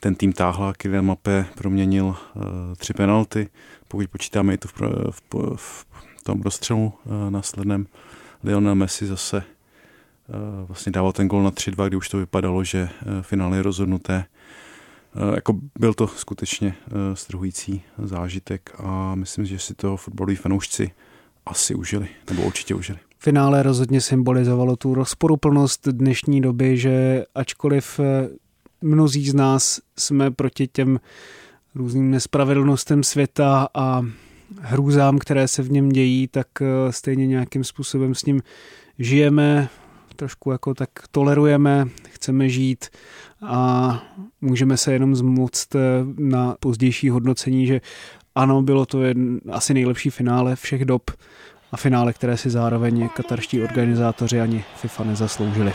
ten 0.00 0.14
tým 0.14 0.32
táhla. 0.32 0.72
Kylian 0.72 1.04
Mbappé 1.04 1.46
proměnil 1.54 2.16
tři 2.76 2.92
penalty, 2.94 3.48
pokud 3.88 4.08
počítáme 4.10 4.54
i 4.54 4.58
to 4.58 4.68
v, 4.68 4.80
v, 5.10 5.22
v 5.56 6.22
tom 6.22 6.42
rozstřelu 6.42 6.92
následném. 7.30 7.86
Lionel 8.44 8.74
Messi 8.74 9.06
zase 9.06 9.42
vlastně 10.66 10.92
dával 10.92 11.12
ten 11.12 11.28
gol 11.28 11.42
na 11.42 11.50
3-2, 11.50 11.86
kdy 11.88 11.96
už 11.96 12.08
to 12.08 12.18
vypadalo, 12.18 12.64
že 12.64 12.88
finále 13.22 13.56
je 13.56 13.62
rozhodnuté. 13.62 14.24
Jako 15.34 15.58
byl 15.78 15.94
to 15.94 16.06
skutečně 16.06 16.74
strhující 17.14 17.82
zážitek 17.98 18.70
a 18.78 19.14
myslím, 19.14 19.44
že 19.44 19.58
si 19.58 19.74
to 19.74 19.96
fotbaloví 19.96 20.36
fanoušci 20.36 20.90
asi 21.46 21.74
užili, 21.74 22.08
nebo 22.30 22.42
určitě 22.42 22.74
užili. 22.74 22.98
Finále 23.18 23.62
rozhodně 23.62 24.00
symbolizovalo 24.00 24.76
tu 24.76 24.94
rozporuplnost 24.94 25.88
dnešní 25.88 26.40
doby, 26.40 26.78
že 26.78 27.24
ačkoliv 27.34 28.00
mnozí 28.82 29.30
z 29.30 29.34
nás 29.34 29.80
jsme 29.98 30.30
proti 30.30 30.66
těm 30.66 31.00
různým 31.74 32.10
nespravedlnostem 32.10 33.02
světa 33.02 33.68
a 33.74 34.02
hrůzám, 34.60 35.18
které 35.18 35.48
se 35.48 35.62
v 35.62 35.70
něm 35.70 35.88
dějí, 35.88 36.28
tak 36.28 36.46
eh, 36.60 36.92
stejně 36.92 37.26
nějakým 37.26 37.64
způsobem 37.64 38.14
s 38.14 38.24
ním 38.24 38.42
žijeme, 38.98 39.68
trošku 40.18 40.50
jako 40.50 40.74
tak 40.74 40.90
tolerujeme, 41.10 41.88
chceme 42.10 42.48
žít 42.48 42.86
a 43.46 44.02
můžeme 44.40 44.76
se 44.76 44.92
jenom 44.92 45.16
zmoct 45.16 45.74
eh, 45.74 45.78
na 46.18 46.56
pozdější 46.60 47.08
hodnocení, 47.08 47.66
že 47.66 47.80
ano, 48.34 48.62
bylo 48.62 48.86
to 48.86 49.02
jen, 49.02 49.40
asi 49.52 49.74
nejlepší 49.74 50.10
finále 50.10 50.56
všech 50.56 50.84
dob 50.84 51.10
a 51.72 51.76
finále, 51.76 52.12
které 52.12 52.36
si 52.36 52.50
zároveň 52.50 53.08
katarští 53.08 53.62
organizátoři 53.62 54.40
ani 54.40 54.64
FIFA 54.76 55.04
nezasloužili. 55.04 55.72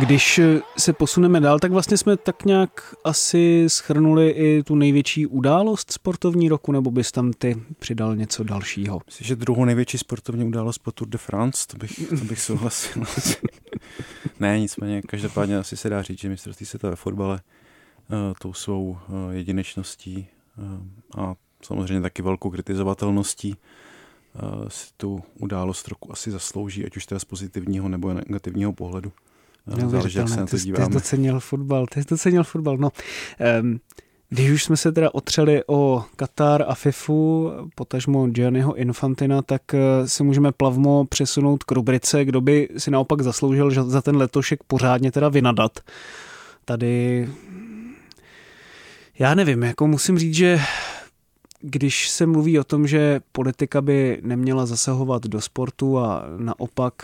Když 0.00 0.40
se 0.78 0.92
posuneme 0.92 1.40
dál, 1.40 1.58
tak 1.58 1.72
vlastně 1.72 1.96
jsme 1.96 2.16
tak 2.16 2.44
nějak 2.44 2.94
asi 3.04 3.64
schrnuli 3.68 4.30
i 4.30 4.62
tu 4.62 4.74
největší 4.74 5.26
událost 5.26 5.92
sportovní 5.92 6.48
roku, 6.48 6.72
nebo 6.72 6.90
bys 6.90 7.12
tam 7.12 7.32
ty 7.32 7.62
přidal 7.78 8.16
něco 8.16 8.44
dalšího? 8.44 9.00
Myslím, 9.06 9.26
že 9.26 9.36
druhou 9.36 9.64
největší 9.64 9.98
sportovní 9.98 10.44
událost 10.44 10.78
po 10.78 10.92
Tour 10.92 11.08
de 11.08 11.18
France, 11.18 11.66
to 11.66 11.76
bych, 11.76 12.08
to 12.08 12.24
bych 12.24 12.40
souhlasil. 12.40 13.02
ne, 14.40 14.60
nicméně, 14.60 15.02
každopádně 15.02 15.58
asi 15.58 15.76
se 15.76 15.88
dá 15.88 16.02
říct, 16.02 16.20
že 16.20 16.28
mistrovství 16.28 16.66
světa 16.66 16.90
ve 16.90 16.96
fotbale 16.96 17.40
uh, 18.10 18.16
tou 18.38 18.52
svou 18.52 18.88
uh, 18.88 18.98
jedinečností 19.30 20.26
uh, 20.58 21.22
a 21.22 21.34
samozřejmě 21.62 22.00
taky 22.00 22.22
velkou 22.22 22.50
kritizovatelností 22.50 23.56
si 24.68 24.86
tu 24.96 25.22
událost 25.38 25.88
roku 25.88 26.12
asi 26.12 26.30
zaslouží, 26.30 26.86
ať 26.86 26.96
už 26.96 27.06
teda 27.06 27.18
z 27.18 27.24
pozitivního 27.24 27.88
nebo 27.88 28.12
negativního 28.12 28.72
pohledu. 28.72 29.12
Záleží, 29.66 30.18
jak 30.18 30.28
se 30.28 30.40
na 30.40 30.46
to 30.46 30.58
díváme. 30.58 30.86
Ty 30.86 30.92
jsi 30.92 30.94
docenil 30.94 31.40
fotbal, 31.40 31.86
ty 31.86 32.02
jsi 32.02 32.08
docenil 32.10 32.44
fotbal, 32.44 32.76
no. 32.76 32.90
Um, 33.60 33.80
když 34.28 34.50
už 34.50 34.64
jsme 34.64 34.76
se 34.76 34.92
teda 34.92 35.14
otřeli 35.14 35.62
o 35.66 36.04
Katar 36.16 36.64
a 36.68 36.74
FIFU, 36.74 37.52
potažmo 37.74 38.26
Gianniho 38.26 38.74
Infantina, 38.74 39.42
tak 39.42 39.74
eh, 39.74 40.08
si 40.08 40.24
můžeme 40.24 40.52
plavmo 40.52 41.04
přesunout 41.04 41.64
k 41.64 41.72
rubrice, 41.72 42.24
kdo 42.24 42.40
by 42.40 42.68
si 42.78 42.90
naopak 42.90 43.22
zasloužil 43.22 43.90
za 43.90 44.02
ten 44.02 44.16
letošek 44.16 44.62
pořádně 44.66 45.12
teda 45.12 45.28
vynadat. 45.28 45.80
Tady 46.64 47.28
já 49.18 49.34
nevím, 49.34 49.62
jako 49.62 49.86
musím 49.86 50.18
říct, 50.18 50.34
že 50.34 50.60
když 51.60 52.08
se 52.08 52.26
mluví 52.26 52.58
o 52.58 52.64
tom, 52.64 52.86
že 52.86 53.20
politika 53.32 53.82
by 53.82 54.20
neměla 54.22 54.66
zasahovat 54.66 55.26
do 55.26 55.40
sportu 55.40 55.98
a 55.98 56.24
naopak 56.38 56.94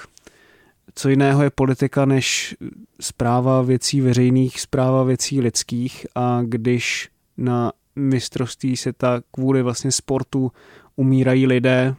co 0.95 1.09
jiného 1.09 1.43
je 1.43 1.51
politika 1.51 2.05
než 2.05 2.57
zpráva 3.01 3.63
věcí 3.63 4.01
veřejných, 4.01 4.61
zpráva 4.61 5.03
věcí 5.03 5.41
lidských 5.41 6.07
a 6.15 6.41
když 6.45 7.09
na 7.37 7.73
mistrovství 7.97 8.75
ta 8.97 9.23
kvůli 9.31 9.63
vlastně 9.63 9.93
sportu 9.93 10.53
umírají 10.97 11.47
lidé 11.47 11.95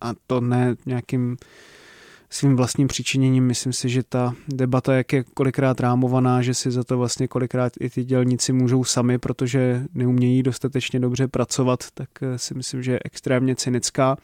a 0.00 0.12
to 0.26 0.40
ne 0.40 0.74
nějakým 0.86 1.36
svým 2.30 2.56
vlastním 2.56 2.88
přičiněním. 2.88 3.46
Myslím 3.46 3.72
si, 3.72 3.88
že 3.88 4.02
ta 4.02 4.34
debata, 4.48 4.94
jak 4.94 5.12
je 5.12 5.24
kolikrát 5.24 5.80
rámovaná, 5.80 6.42
že 6.42 6.54
si 6.54 6.70
za 6.70 6.84
to 6.84 6.98
vlastně 6.98 7.28
kolikrát 7.28 7.72
i 7.80 7.90
ty 7.90 8.04
dělníci 8.04 8.52
můžou 8.52 8.84
sami, 8.84 9.18
protože 9.18 9.84
neumějí 9.94 10.42
dostatečně 10.42 11.00
dobře 11.00 11.28
pracovat, 11.28 11.84
tak 11.94 12.08
eh, 12.22 12.38
si 12.38 12.54
myslím, 12.54 12.82
že 12.82 12.92
je 12.92 13.00
extrémně 13.04 13.56
cynická. 13.56 14.16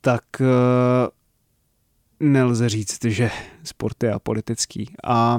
Tak 0.00 0.22
eh, 0.40 0.44
nelze 2.20 2.68
říct, 2.68 3.04
že 3.04 3.30
sport 3.64 4.02
je 4.02 4.12
apolitický 4.12 4.90
a 5.04 5.38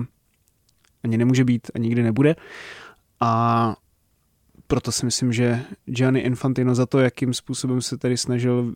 ani 1.03 1.17
nemůže 1.17 1.46
být 1.46 1.72
a 1.75 1.79
nikdy 1.79 2.03
nebude. 2.03 2.36
A 3.20 3.75
proto 4.67 4.91
si 4.91 5.05
myslím, 5.05 5.34
že 5.34 5.62
Gianni 5.86 6.20
Infantino 6.20 6.75
za 6.75 6.86
to, 6.86 7.00
jakým 7.00 7.34
způsobem 7.34 7.82
se 7.82 7.98
tady 7.98 8.17
snažil 8.17 8.74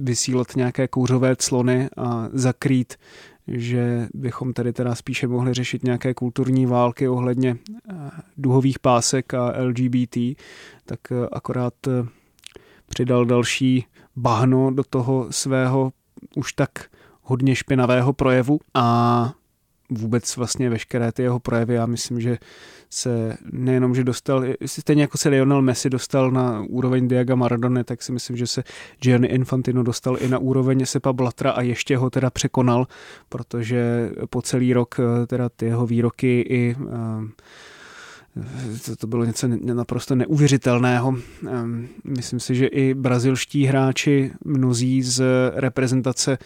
vysílat 0.00 0.56
nějaké 0.56 0.88
kouřové 0.88 1.36
clony 1.36 1.88
a 1.96 2.28
zakrýt, 2.32 2.96
že 3.46 4.08
bychom 4.14 4.52
tady 4.52 4.72
teda 4.72 4.94
spíše 4.94 5.26
mohli 5.26 5.54
řešit 5.54 5.84
nějaké 5.84 6.14
kulturní 6.14 6.66
války 6.66 7.08
ohledně 7.08 7.56
eh, 7.56 7.94
duhových 8.36 8.78
pásek 8.78 9.34
a 9.34 9.62
LGBT, 9.62 10.16
tak 10.84 11.00
eh, 11.12 11.28
akorát 11.32 11.74
eh, 11.88 12.06
přidal 12.88 13.24
další 13.24 13.86
bahno 14.16 14.70
do 14.70 14.82
toho 14.90 15.26
svého 15.30 15.92
už 16.36 16.52
tak 16.52 16.70
hodně 17.22 17.56
špinavého 17.56 18.12
projevu 18.12 18.60
a 18.74 19.32
vůbec 19.90 20.36
vlastně 20.36 20.70
veškeré 20.70 21.12
ty 21.12 21.22
jeho 21.22 21.38
projevy, 21.38 21.74
já 21.74 21.86
myslím, 21.86 22.20
že 22.20 22.38
se 22.90 23.36
nejenom, 23.52 23.94
že 23.94 24.04
dostal, 24.04 24.44
stejně 24.66 25.02
jako 25.02 25.18
se 25.18 25.28
Lionel 25.28 25.62
Messi 25.62 25.90
dostal 25.90 26.30
na 26.30 26.64
úroveň 26.68 27.08
Diaga 27.08 27.34
Maradone, 27.34 27.84
tak 27.84 28.02
si 28.02 28.12
myslím, 28.12 28.36
že 28.36 28.46
se 28.46 28.62
Gianni 29.00 29.28
Infantino 29.28 29.82
dostal 29.82 30.16
i 30.20 30.28
na 30.28 30.38
úroveň 30.38 30.86
Sepa 30.86 31.12
Blatra 31.12 31.50
a 31.50 31.62
ještě 31.62 31.96
ho 31.96 32.10
teda 32.10 32.30
překonal, 32.30 32.86
protože 33.28 34.10
po 34.30 34.42
celý 34.42 34.72
rok 34.72 34.96
eh, 35.00 35.26
teda 35.26 35.48
ty 35.48 35.66
jeho 35.66 35.86
výroky 35.86 36.40
i 36.40 36.74
uh, 36.74 36.92
to, 38.84 38.96
to 38.96 39.06
bylo 39.06 39.24
něco 39.24 39.48
naprosto 39.48 40.14
neuvěřitelného. 40.14 41.14
Myslím 42.04 42.40
si, 42.40 42.54
že 42.54 42.66
i 42.66 42.94
brazilští 42.94 43.64
hráči, 43.64 44.32
mnozí 44.44 45.02
z 45.02 45.22
reprezentace, 45.54 46.38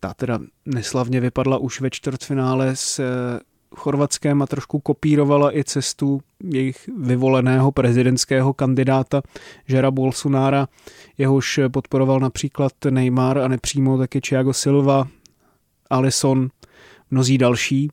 ta 0.00 0.14
teda 0.14 0.38
neslavně 0.66 1.20
vypadla 1.20 1.58
už 1.58 1.80
ve 1.80 1.90
čtvrtfinále 1.90 2.76
s 2.76 3.00
Chorvatském 3.76 4.42
a 4.42 4.46
trošku 4.46 4.80
kopírovala 4.80 5.56
i 5.56 5.64
cestu 5.64 6.20
jejich 6.44 6.88
vyvoleného 6.98 7.72
prezidentského 7.72 8.52
kandidáta 8.52 9.22
Žera 9.66 9.90
Bolsonára, 9.90 10.68
jehož 11.18 11.60
podporoval 11.72 12.20
například 12.20 12.72
Neymar 12.90 13.38
a 13.38 13.48
nepřímo 13.48 13.98
taky 13.98 14.20
Thiago 14.20 14.52
Silva, 14.52 15.08
Alisson, 15.90 16.48
mnozí 17.10 17.38
další. 17.38 17.90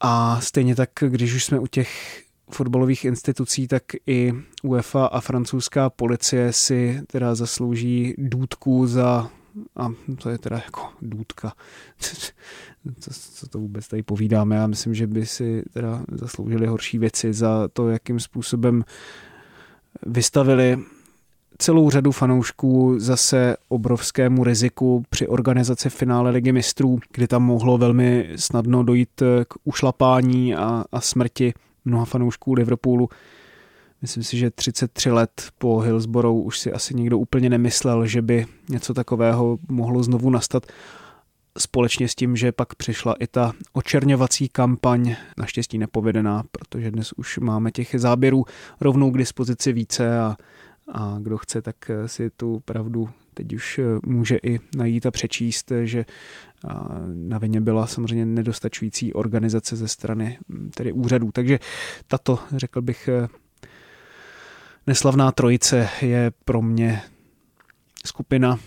A 0.00 0.40
stejně 0.40 0.74
tak, 0.74 0.90
když 1.08 1.34
už 1.34 1.44
jsme 1.44 1.58
u 1.58 1.66
těch 1.66 2.22
fotbalových 2.50 3.04
institucí, 3.04 3.68
tak 3.68 3.82
i 4.06 4.32
UEFA 4.62 5.06
a 5.06 5.20
francouzská 5.20 5.90
policie 5.90 6.52
si 6.52 7.00
teda 7.06 7.34
zaslouží 7.34 8.14
důdku 8.18 8.86
za 8.86 9.30
a 9.76 9.88
to 10.22 10.30
je 10.30 10.38
teda 10.38 10.56
jako 10.64 10.88
důdka. 11.02 11.52
co, 13.00 13.10
co 13.10 13.48
to 13.48 13.58
vůbec 13.58 13.88
tady 13.88 14.02
povídáme? 14.02 14.56
Já 14.56 14.66
myslím, 14.66 14.94
že 14.94 15.06
by 15.06 15.26
si 15.26 15.62
teda 15.72 16.02
zasloužili 16.12 16.66
horší 16.66 16.98
věci 16.98 17.32
za 17.32 17.68
to, 17.72 17.88
jakým 17.88 18.20
způsobem 18.20 18.84
vystavili 20.06 20.78
celou 21.58 21.90
řadu 21.90 22.12
fanoušků 22.12 22.94
zase 22.98 23.56
obrovskému 23.68 24.44
riziku 24.44 25.02
při 25.10 25.28
organizaci 25.28 25.90
finále 25.90 26.30
Ligy 26.30 26.52
mistrů, 26.52 26.98
kdy 27.12 27.26
tam 27.26 27.42
mohlo 27.42 27.78
velmi 27.78 28.30
snadno 28.36 28.82
dojít 28.82 29.22
k 29.48 29.54
ušlapání 29.64 30.54
a, 30.54 30.84
a 30.92 31.00
smrti 31.00 31.54
mnoha 31.84 32.04
fanoušků 32.04 32.54
Liverpoolu. 32.54 33.08
Myslím 34.02 34.22
si, 34.22 34.36
že 34.38 34.50
33 34.50 35.10
let 35.10 35.30
po 35.58 35.78
Hillsborough 35.78 36.46
už 36.46 36.58
si 36.58 36.72
asi 36.72 36.94
nikdo 36.94 37.18
úplně 37.18 37.50
nemyslel, 37.50 38.06
že 38.06 38.22
by 38.22 38.46
něco 38.68 38.94
takového 38.94 39.58
mohlo 39.68 40.02
znovu 40.02 40.30
nastat. 40.30 40.66
Společně 41.58 42.08
s 42.08 42.14
tím, 42.14 42.36
že 42.36 42.52
pak 42.52 42.74
přišla 42.74 43.14
i 43.20 43.26
ta 43.26 43.52
očerňovací 43.72 44.48
kampaň, 44.48 45.16
naštěstí 45.38 45.78
nepovedená, 45.78 46.44
protože 46.52 46.90
dnes 46.90 47.12
už 47.12 47.38
máme 47.38 47.70
těch 47.70 47.94
záběrů 47.98 48.44
rovnou 48.80 49.10
k 49.10 49.18
dispozici 49.18 49.72
více 49.72 50.20
a 50.20 50.36
a 50.92 51.18
kdo 51.22 51.38
chce, 51.38 51.62
tak 51.62 51.90
eh, 51.90 52.08
si 52.08 52.30
tu 52.30 52.60
pravdu 52.64 53.08
teď 53.34 53.52
už 53.52 53.78
eh, 53.78 53.82
může 54.06 54.36
i 54.42 54.60
najít 54.76 55.06
a 55.06 55.10
přečíst, 55.10 55.72
že 55.84 56.04
na 57.14 57.38
vině 57.38 57.60
byla 57.60 57.86
samozřejmě 57.86 58.26
nedostačující 58.26 59.12
organizace 59.12 59.76
ze 59.76 59.88
strany 59.88 60.38
hm, 60.48 60.70
tedy 60.74 60.92
úřadů. 60.92 61.30
Takže 61.32 61.58
tato, 62.06 62.38
řekl 62.56 62.82
bych, 62.82 63.08
eh, 63.08 63.28
neslavná 64.86 65.32
trojice 65.32 65.88
je 66.02 66.32
pro 66.44 66.62
mě 66.62 67.02
skupina, 68.06 68.58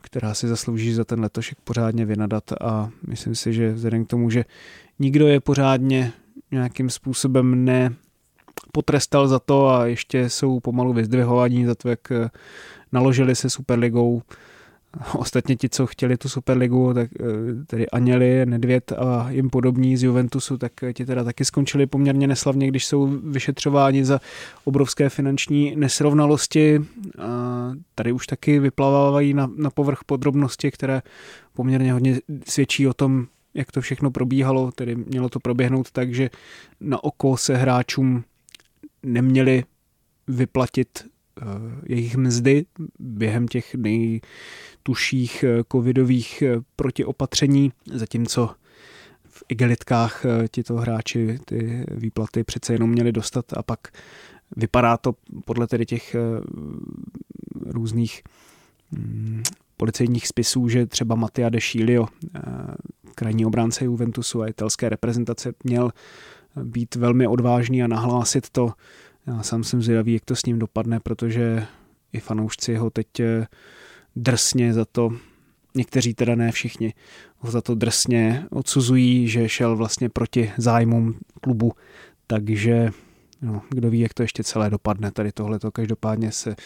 která 0.00 0.34
si 0.34 0.48
zaslouží 0.48 0.92
za 0.92 1.04
ten 1.04 1.20
letošek 1.20 1.58
pořádně 1.64 2.04
vynadat 2.04 2.52
a 2.60 2.90
myslím 3.06 3.34
si, 3.34 3.52
že 3.52 3.72
vzhledem 3.72 4.04
k 4.04 4.08
tomu, 4.08 4.30
že 4.30 4.44
nikdo 4.98 5.26
je 5.26 5.40
pořádně 5.40 6.12
nějakým 6.50 6.90
způsobem 6.90 7.64
ne 7.64 7.94
potrestal 8.72 9.28
za 9.28 9.38
to 9.38 9.68
a 9.68 9.86
ještě 9.86 10.30
jsou 10.30 10.60
pomalu 10.60 10.92
vyzdvihovaní 10.92 11.64
za 11.64 11.74
to, 11.74 11.88
jak 11.88 12.12
eh, 12.12 12.30
naložili 12.92 13.36
se 13.36 13.50
Superligou. 13.50 14.22
Ostatně 15.14 15.56
ti, 15.56 15.68
co 15.68 15.86
chtěli 15.86 16.16
tu 16.16 16.28
Superligu, 16.28 16.94
tak 16.94 17.10
eh, 17.20 17.24
tedy 17.66 17.90
Aněli, 17.90 18.46
Nedvěd 18.46 18.92
a 18.92 19.30
jim 19.30 19.50
podobní 19.50 19.96
z 19.96 20.02
Juventusu, 20.02 20.58
tak 20.58 20.82
eh, 20.82 20.92
ti 20.92 21.06
teda 21.06 21.24
taky 21.24 21.44
skončili 21.44 21.86
poměrně 21.86 22.26
neslavně, 22.26 22.68
když 22.68 22.86
jsou 22.86 23.06
vyšetřováni 23.06 24.04
za 24.04 24.20
obrovské 24.64 25.08
finanční 25.08 25.76
nesrovnalosti. 25.76 26.80
A 27.18 27.72
tady 27.94 28.12
už 28.12 28.26
taky 28.26 28.58
vyplavávají 28.58 29.34
na, 29.34 29.50
na 29.56 29.70
povrch 29.70 29.98
podrobnosti, 30.06 30.70
které 30.70 31.02
poměrně 31.54 31.92
hodně 31.92 32.20
svědčí 32.48 32.88
o 32.88 32.94
tom, 32.94 33.26
jak 33.54 33.72
to 33.72 33.80
všechno 33.80 34.10
probíhalo, 34.10 34.72
tedy 34.72 34.96
mělo 34.96 35.28
to 35.28 35.40
proběhnout 35.40 35.90
tak, 35.90 36.14
že 36.14 36.30
na 36.80 37.04
oko 37.04 37.36
se 37.36 37.56
hráčům 37.56 38.24
neměli 39.04 39.64
vyplatit 40.28 40.88
eh, 40.98 41.44
jejich 41.86 42.16
mzdy 42.16 42.66
během 42.98 43.48
těch 43.48 43.74
nejtuších 43.74 45.44
eh, 45.44 45.62
covidových 45.72 46.42
eh, 46.42 46.56
protiopatření, 46.76 47.72
zatímco 47.92 48.54
v 49.28 49.44
igelitkách 49.48 50.24
tito 50.50 50.74
hráči 50.74 51.38
ty 51.44 51.84
výplaty 51.90 52.44
přece 52.44 52.72
jenom 52.72 52.90
měli 52.90 53.12
dostat 53.12 53.52
a 53.52 53.62
pak 53.62 53.88
vypadá 54.56 54.96
to 54.96 55.14
podle 55.44 55.66
tedy 55.66 55.86
těch 55.86 56.16
různých 57.66 58.22
mm, 58.90 59.42
policejních 59.76 60.28
spisů, 60.28 60.68
že 60.68 60.86
třeba 60.86 61.14
Mattia 61.14 61.48
de 61.48 61.60
Šílio, 61.60 62.06
krajní 63.14 63.46
obránce 63.46 63.84
Juventusu 63.84 64.42
a 64.42 64.48
italské 64.48 64.88
reprezentace, 64.88 65.52
měl 65.64 65.90
být 66.62 66.94
velmi 66.94 67.26
odvážný 67.26 67.82
a 67.82 67.86
nahlásit 67.86 68.50
to. 68.50 68.72
Já 69.26 69.42
sám 69.42 69.64
jsem 69.64 69.82
zvědavý, 69.82 70.12
jak 70.12 70.24
to 70.24 70.36
s 70.36 70.46
ním 70.46 70.58
dopadne, 70.58 71.00
protože 71.00 71.66
i 72.12 72.20
fanoušci 72.20 72.76
ho 72.76 72.90
teď 72.90 73.20
eh, 73.20 73.46
drsně 74.16 74.72
za 74.72 74.84
to, 74.84 75.10
někteří 75.74 76.14
teda 76.14 76.34
ne 76.34 76.52
všichni, 76.52 76.94
ho 77.38 77.50
za 77.50 77.60
to 77.60 77.74
drsně 77.74 78.46
odsuzují, 78.50 79.28
že 79.28 79.48
šel 79.48 79.76
vlastně 79.76 80.08
proti 80.08 80.52
zájmům 80.56 81.14
klubu, 81.40 81.72
takže 82.26 82.90
no, 83.42 83.62
kdo 83.70 83.90
ví, 83.90 84.00
jak 84.00 84.14
to 84.14 84.22
ještě 84.22 84.44
celé 84.44 84.70
dopadne. 84.70 85.10
Tady 85.10 85.32
tohle 85.32 85.58
to 85.58 85.72
každopádně 85.72 86.32
se 86.32 86.56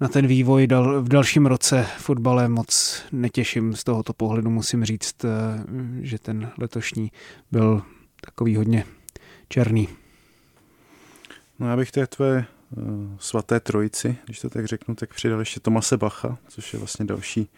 na 0.00 0.08
ten 0.08 0.26
vývoj 0.26 0.66
dal, 0.66 1.02
v 1.02 1.08
dalším 1.08 1.46
roce 1.46 1.86
fotbale 1.98 2.48
moc 2.48 3.02
netěším. 3.12 3.76
Z 3.76 3.84
tohoto 3.84 4.12
pohledu 4.12 4.50
musím 4.50 4.84
říct, 4.84 5.24
eh, 5.24 5.28
že 6.00 6.18
ten 6.18 6.50
letošní 6.58 7.12
byl 7.52 7.82
takový 8.34 8.56
hodně 8.56 8.84
černý. 9.48 9.88
No 11.58 11.68
já 11.70 11.76
bych 11.76 11.90
té 11.90 12.06
tvé 12.06 12.46
uh, 12.76 12.84
svaté 13.18 13.60
trojici, 13.60 14.16
když 14.24 14.40
to 14.40 14.50
tak 14.50 14.66
řeknu, 14.66 14.94
tak 14.94 15.14
přidal 15.14 15.38
ještě 15.38 15.60
Tomase 15.60 15.96
Bacha, 15.96 16.38
což 16.48 16.72
je 16.72 16.78
vlastně 16.78 17.04
další 17.04 17.48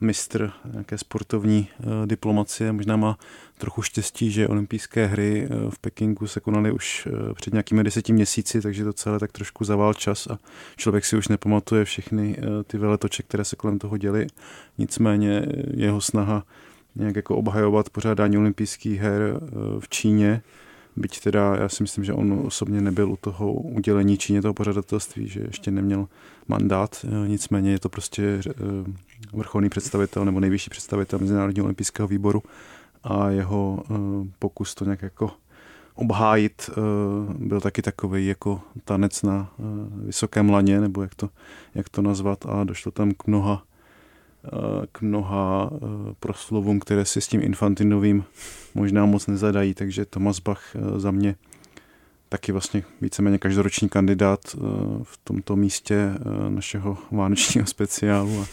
mistr 0.00 0.52
nějaké 0.72 0.98
sportovní 0.98 1.68
uh, 1.78 2.06
diplomacie. 2.06 2.72
Možná 2.72 2.96
má 2.96 3.18
trochu 3.58 3.82
štěstí, 3.82 4.30
že 4.30 4.48
olympijské 4.48 5.06
hry 5.06 5.48
v 5.70 5.78
Pekingu 5.78 6.26
se 6.26 6.40
konaly 6.40 6.72
už 6.72 7.08
před 7.34 7.52
nějakými 7.52 7.84
deseti 7.84 8.12
měsíci, 8.12 8.60
takže 8.60 8.84
to 8.84 8.92
celé 8.92 9.18
tak 9.18 9.32
trošku 9.32 9.64
zavál 9.64 9.94
čas 9.94 10.26
a 10.26 10.38
člověk 10.76 11.04
si 11.04 11.16
už 11.16 11.28
nepamatuje 11.28 11.84
všechny 11.84 12.38
ty 12.66 12.78
veletoče, 12.78 13.22
které 13.22 13.44
se 13.44 13.56
kolem 13.56 13.78
toho 13.78 13.96
děly. 13.96 14.26
Nicméně 14.78 15.46
jeho 15.74 16.00
snaha 16.00 16.44
nějak 16.96 17.16
jako 17.16 17.36
obhajovat 17.36 17.90
pořádání 17.90 18.38
olympijských 18.38 19.00
her 19.00 19.40
v 19.78 19.88
Číně, 19.88 20.42
byť 20.96 21.20
teda 21.20 21.56
já 21.56 21.68
si 21.68 21.82
myslím, 21.82 22.04
že 22.04 22.12
on 22.12 22.42
osobně 22.46 22.80
nebyl 22.80 23.10
u 23.10 23.16
toho 23.16 23.52
udělení 23.52 24.18
Číně 24.18 24.42
toho 24.42 24.54
pořadatelství, 24.54 25.28
že 25.28 25.40
ještě 25.40 25.70
neměl 25.70 26.08
mandát, 26.48 27.06
nicméně 27.26 27.70
je 27.70 27.78
to 27.78 27.88
prostě 27.88 28.40
vrcholný 29.32 29.68
představitel 29.68 30.24
nebo 30.24 30.40
nejvyšší 30.40 30.70
představitel 30.70 31.18
Mezinárodního 31.18 31.64
olympijského 31.64 32.08
výboru 32.08 32.42
a 33.04 33.30
jeho 33.30 33.82
pokus 34.38 34.74
to 34.74 34.84
nějak 34.84 35.02
jako 35.02 35.30
obhájit 35.94 36.70
byl 37.38 37.60
taky 37.60 37.82
takový 37.82 38.26
jako 38.26 38.60
tanec 38.84 39.22
na 39.22 39.52
vysokém 40.04 40.50
laně, 40.50 40.80
nebo 40.80 41.02
jak 41.02 41.14
to, 41.14 41.30
jak 41.74 41.88
to 41.88 42.02
nazvat 42.02 42.46
a 42.48 42.64
došlo 42.64 42.92
tam 42.92 43.12
k 43.12 43.26
mnoha 43.26 43.62
k 44.92 45.00
mnoha 45.00 45.70
eh, 45.72 45.78
proslovům, 46.20 46.80
které 46.80 47.04
si 47.04 47.20
s 47.20 47.28
tím 47.28 47.42
infantinovým 47.42 48.24
možná 48.74 49.06
moc 49.06 49.26
nezadají, 49.26 49.74
takže 49.74 50.04
Thomas 50.04 50.40
Bach 50.40 50.76
eh, 50.76 51.00
za 51.00 51.10
mě 51.10 51.34
taky 52.28 52.52
vlastně 52.52 52.82
víceméně 53.00 53.38
každoroční 53.38 53.88
kandidát 53.88 54.40
eh, 54.54 54.58
v 55.02 55.18
tomto 55.24 55.56
místě 55.56 56.10
našeho 56.48 56.98
vánočního 57.10 57.66
speciálu 57.66 58.40
a 58.40 58.46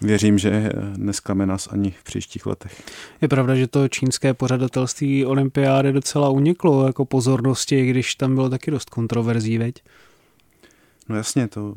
věřím, 0.00 0.38
že 0.38 0.70
nesklame 0.96 1.46
nás 1.46 1.68
ani 1.72 1.90
v 1.90 2.04
příštích 2.04 2.46
letech. 2.46 2.82
Je 3.20 3.28
pravda, 3.28 3.54
že 3.54 3.66
to 3.66 3.88
čínské 3.88 4.34
pořadatelství 4.34 5.26
olympiády 5.26 5.92
docela 5.92 6.28
uniklo 6.28 6.86
jako 6.86 7.04
pozornosti, 7.04 7.86
když 7.86 8.14
tam 8.14 8.34
bylo 8.34 8.50
taky 8.50 8.70
dost 8.70 8.90
kontroverzí, 8.90 9.58
veď? 9.58 9.82
No 11.08 11.16
jasně, 11.16 11.48
to 11.48 11.74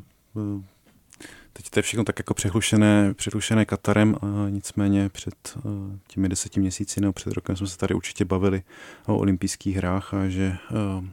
Teď 1.59 1.69
to 1.69 1.79
je 1.79 1.83
všechno 1.83 2.03
tak 2.03 2.19
jako 2.19 2.33
přehlušené, 2.33 3.13
přehlušené 3.13 3.65
Katarem, 3.65 4.15
a 4.21 4.49
nicméně 4.49 5.09
před 5.09 5.35
eh, 5.57 5.59
těmi 6.07 6.29
deseti 6.29 6.59
měsíci 6.59 7.01
nebo 7.01 7.13
před 7.13 7.33
rokem 7.33 7.55
jsme 7.55 7.67
se 7.67 7.77
tady 7.77 7.93
určitě 7.93 8.25
bavili 8.25 8.63
o 9.05 9.17
olympijských 9.17 9.75
hrách 9.75 10.13
a 10.13 10.27
že 10.27 10.57
eh, 10.71 11.07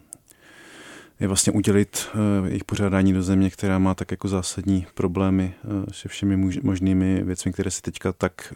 je 1.20 1.28
vlastně 1.28 1.52
udělit 1.52 2.08
eh, 2.14 2.48
jejich 2.48 2.64
pořádání 2.64 3.12
do 3.12 3.22
země, 3.22 3.50
která 3.50 3.78
má 3.78 3.94
tak 3.94 4.10
jako 4.10 4.28
zásadní 4.28 4.86
problémy 4.94 5.54
se 5.92 6.08
všemi 6.08 6.36
možnými 6.62 7.22
věcmi, 7.22 7.52
které 7.52 7.70
se 7.70 7.82
teďka 7.82 8.12
tak, 8.12 8.54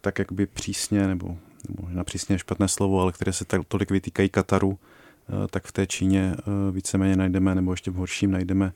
tak 0.00 0.18
jakby 0.18 0.46
přísně, 0.46 1.06
nebo, 1.06 1.36
nebo 1.68 1.82
možná 1.82 2.04
přísně 2.04 2.38
špatné 2.38 2.68
slovo, 2.68 3.00
ale 3.00 3.12
které 3.12 3.32
se 3.32 3.44
tak 3.44 3.60
tolik 3.68 3.90
vytýkají 3.90 4.28
Kataru, 4.28 4.78
tak 5.50 5.64
v 5.64 5.72
té 5.72 5.86
Číně 5.86 6.34
víceméně 6.72 7.16
najdeme, 7.16 7.54
nebo 7.54 7.72
ještě 7.72 7.90
v 7.90 7.94
horším 7.94 8.30
najdeme 8.30 8.72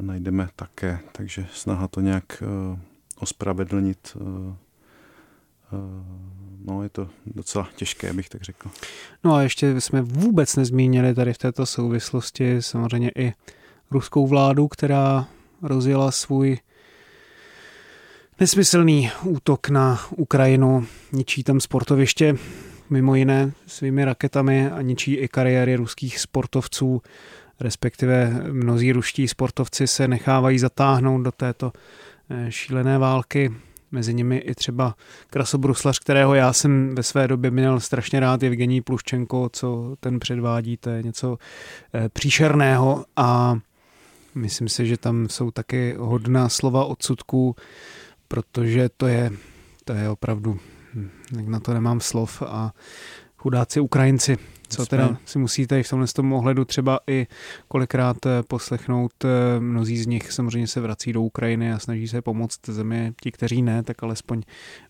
najdeme 0.00 0.48
také. 0.56 0.98
Takže 1.12 1.46
snaha 1.52 1.88
to 1.88 2.00
nějak 2.00 2.42
e, 2.42 2.78
ospravedlnit 3.18 4.16
e, 4.16 4.20
e, 4.20 4.54
no 6.64 6.82
je 6.82 6.88
to 6.88 7.08
docela 7.26 7.68
těžké, 7.76 8.12
bych 8.12 8.28
tak 8.28 8.42
řekl. 8.42 8.70
No 9.24 9.34
a 9.34 9.42
ještě 9.42 9.80
jsme 9.80 10.02
vůbec 10.02 10.56
nezmínili 10.56 11.14
tady 11.14 11.32
v 11.32 11.38
této 11.38 11.66
souvislosti 11.66 12.62
samozřejmě 12.62 13.10
i 13.18 13.32
ruskou 13.90 14.26
vládu, 14.26 14.68
která 14.68 15.26
rozjela 15.62 16.10
svůj 16.10 16.58
nesmyslný 18.40 19.10
útok 19.24 19.68
na 19.68 20.00
Ukrajinu, 20.16 20.86
ničí 21.12 21.44
tam 21.44 21.60
sportoviště, 21.60 22.36
mimo 22.90 23.14
jiné 23.14 23.52
svými 23.66 24.04
raketami 24.04 24.70
a 24.70 24.82
ničí 24.82 25.14
i 25.14 25.28
kariéry 25.28 25.76
ruských 25.76 26.18
sportovců 26.18 27.02
respektive 27.60 28.30
mnozí 28.52 28.92
ruští 28.92 29.28
sportovci 29.28 29.86
se 29.86 30.08
nechávají 30.08 30.58
zatáhnout 30.58 31.22
do 31.22 31.32
této 31.32 31.72
eh, 32.30 32.46
šílené 32.50 32.98
války. 32.98 33.52
Mezi 33.90 34.14
nimi 34.14 34.36
i 34.36 34.54
třeba 34.54 34.94
krasobruslař, 35.30 35.98
kterého 35.98 36.34
já 36.34 36.52
jsem 36.52 36.94
ve 36.94 37.02
své 37.02 37.28
době 37.28 37.50
měl 37.50 37.80
strašně 37.80 38.20
rád, 38.20 38.42
Evgení 38.42 38.80
Pluščenko, 38.80 39.48
co 39.52 39.96
ten 40.00 40.20
předvádí, 40.20 40.76
to 40.76 40.90
je 40.90 41.02
něco 41.02 41.38
eh, 41.94 42.08
příšerného. 42.08 43.04
A 43.16 43.58
myslím 44.34 44.68
si, 44.68 44.86
že 44.86 44.96
tam 44.96 45.28
jsou 45.28 45.50
taky 45.50 45.94
hodná 45.98 46.48
slova 46.48 46.84
odsudků, 46.84 47.56
protože 48.28 48.88
to 48.96 49.06
je, 49.06 49.30
to 49.84 49.92
je 49.92 50.08
opravdu, 50.08 50.58
hm, 50.94 51.10
na 51.46 51.60
to 51.60 51.74
nemám 51.74 52.00
slov. 52.00 52.42
A 52.46 52.72
chudáci 53.36 53.80
Ukrajinci 53.80 54.38
co 54.68 54.86
teda 54.86 55.16
si 55.24 55.38
musíte 55.38 55.82
v 55.82 55.88
tomhle 55.88 56.08
tom 56.08 56.32
ohledu 56.32 56.64
třeba 56.64 57.00
i 57.06 57.26
kolikrát 57.68 58.26
eh, 58.26 58.42
poslechnout. 58.42 59.12
Eh, 59.24 59.60
mnozí 59.60 59.98
z 59.98 60.06
nich 60.06 60.32
samozřejmě 60.32 60.66
se 60.66 60.80
vrací 60.80 61.12
do 61.12 61.22
Ukrajiny 61.22 61.72
a 61.72 61.78
snaží 61.78 62.08
se 62.08 62.22
pomoct 62.22 62.60
zemi. 62.68 63.12
Ti, 63.22 63.32
kteří 63.32 63.62
ne, 63.62 63.82
tak 63.82 64.02
alespoň 64.02 64.42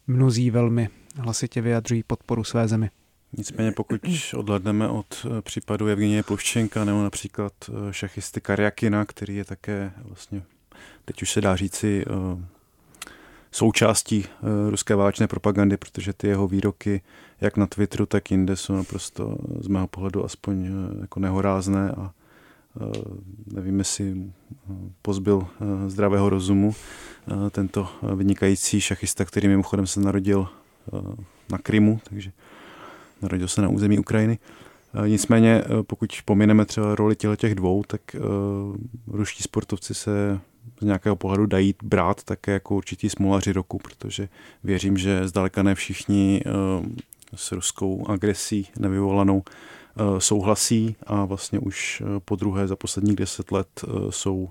mnozí 0.06 0.50
velmi 0.50 0.88
hlasitě 1.16 1.60
vyjadřují 1.60 2.02
podporu 2.02 2.44
své 2.44 2.68
zemi. 2.68 2.90
Nicméně 3.36 3.72
pokud 3.72 4.00
odhledneme 4.36 4.88
od 4.88 5.26
eh, 5.26 5.42
případu 5.42 5.86
Evgenie 5.86 6.22
Pluščenka 6.22 6.84
nebo 6.84 7.02
například 7.02 7.52
šachisty 7.90 8.40
Karjakina, 8.40 9.04
který 9.04 9.36
je 9.36 9.44
také 9.44 9.92
vlastně, 10.04 10.42
teď 11.04 11.22
už 11.22 11.30
se 11.32 11.40
dá 11.40 11.56
říci, 11.56 12.04
součástí 13.54 14.24
uh, 14.24 14.70
ruské 14.70 14.94
válečné 14.94 15.26
propagandy, 15.26 15.76
protože 15.76 16.12
ty 16.12 16.26
jeho 16.26 16.48
výroky 16.48 17.02
jak 17.40 17.56
na 17.56 17.66
Twitteru, 17.66 18.06
tak 18.06 18.30
jinde 18.30 18.56
jsou 18.56 18.72
naprosto 18.72 19.36
z 19.60 19.68
mého 19.68 19.86
pohledu 19.86 20.24
aspoň 20.24 20.68
uh, 20.68 21.00
jako 21.00 21.20
nehorázné 21.20 21.90
a, 21.90 22.12
nevím, 23.52 23.78
jestli 23.78 24.32
pozbyl 25.02 25.46
zdravého 25.86 26.28
rozumu 26.28 26.74
tento 27.50 27.88
vynikající 28.14 28.80
šachista, 28.80 29.24
který 29.24 29.48
mimochodem 29.48 29.86
se 29.86 30.00
narodil 30.00 30.48
na 31.50 31.58
Krymu, 31.58 32.00
takže 32.04 32.32
narodil 33.22 33.48
se 33.48 33.62
na 33.62 33.68
území 33.68 33.98
Ukrajiny. 33.98 34.38
Nicméně, 35.06 35.64
pokud 35.82 36.10
pomineme 36.24 36.64
třeba 36.64 36.94
roli 36.94 37.16
těch 37.36 37.54
dvou, 37.54 37.82
tak 37.86 38.00
ruští 39.06 39.42
sportovci 39.42 39.94
se 39.94 40.40
z 40.80 40.84
nějakého 40.84 41.16
pohledu 41.16 41.46
dají 41.46 41.74
brát 41.82 42.24
také 42.24 42.52
jako 42.52 42.74
určitý 42.76 43.10
smolaři 43.10 43.52
roku, 43.52 43.78
protože 43.78 44.28
věřím, 44.64 44.96
že 44.96 45.28
zdaleka 45.28 45.62
ne 45.62 45.74
všichni 45.74 46.42
s 47.34 47.52
ruskou 47.52 48.06
agresí 48.08 48.68
nevyvolanou 48.78 49.42
souhlasí 50.18 50.96
a 51.06 51.24
vlastně 51.24 51.58
už 51.58 52.02
po 52.24 52.36
druhé 52.36 52.68
za 52.68 52.76
posledních 52.76 53.16
deset 53.16 53.52
let 53.52 53.84
jsou 54.10 54.48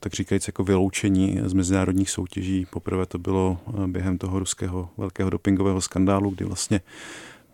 tak 0.00 0.12
říkajíc 0.12 0.46
jako 0.46 0.64
vyloučení 0.64 1.40
z 1.44 1.52
mezinárodních 1.52 2.10
soutěží. 2.10 2.66
Poprvé 2.70 3.06
to 3.06 3.18
bylo 3.18 3.58
během 3.86 4.18
toho 4.18 4.38
ruského 4.38 4.88
velkého 4.96 5.30
dopingového 5.30 5.80
skandálu, 5.80 6.30
kdy 6.30 6.44
vlastně 6.44 6.80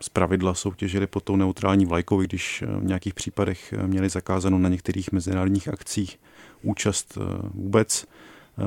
z 0.00 0.08
pravidla 0.08 0.54
soutěžili 0.54 1.06
pod 1.06 1.24
tou 1.24 1.36
neutrální 1.36 1.86
vlajkou, 1.86 2.20
když 2.20 2.64
v 2.80 2.84
nějakých 2.84 3.14
případech 3.14 3.74
měli 3.86 4.08
zakázanou 4.08 4.58
na 4.58 4.68
některých 4.68 5.12
mezinárodních 5.12 5.68
akcích 5.68 6.18
účast 6.62 7.18
vůbec. 7.54 8.06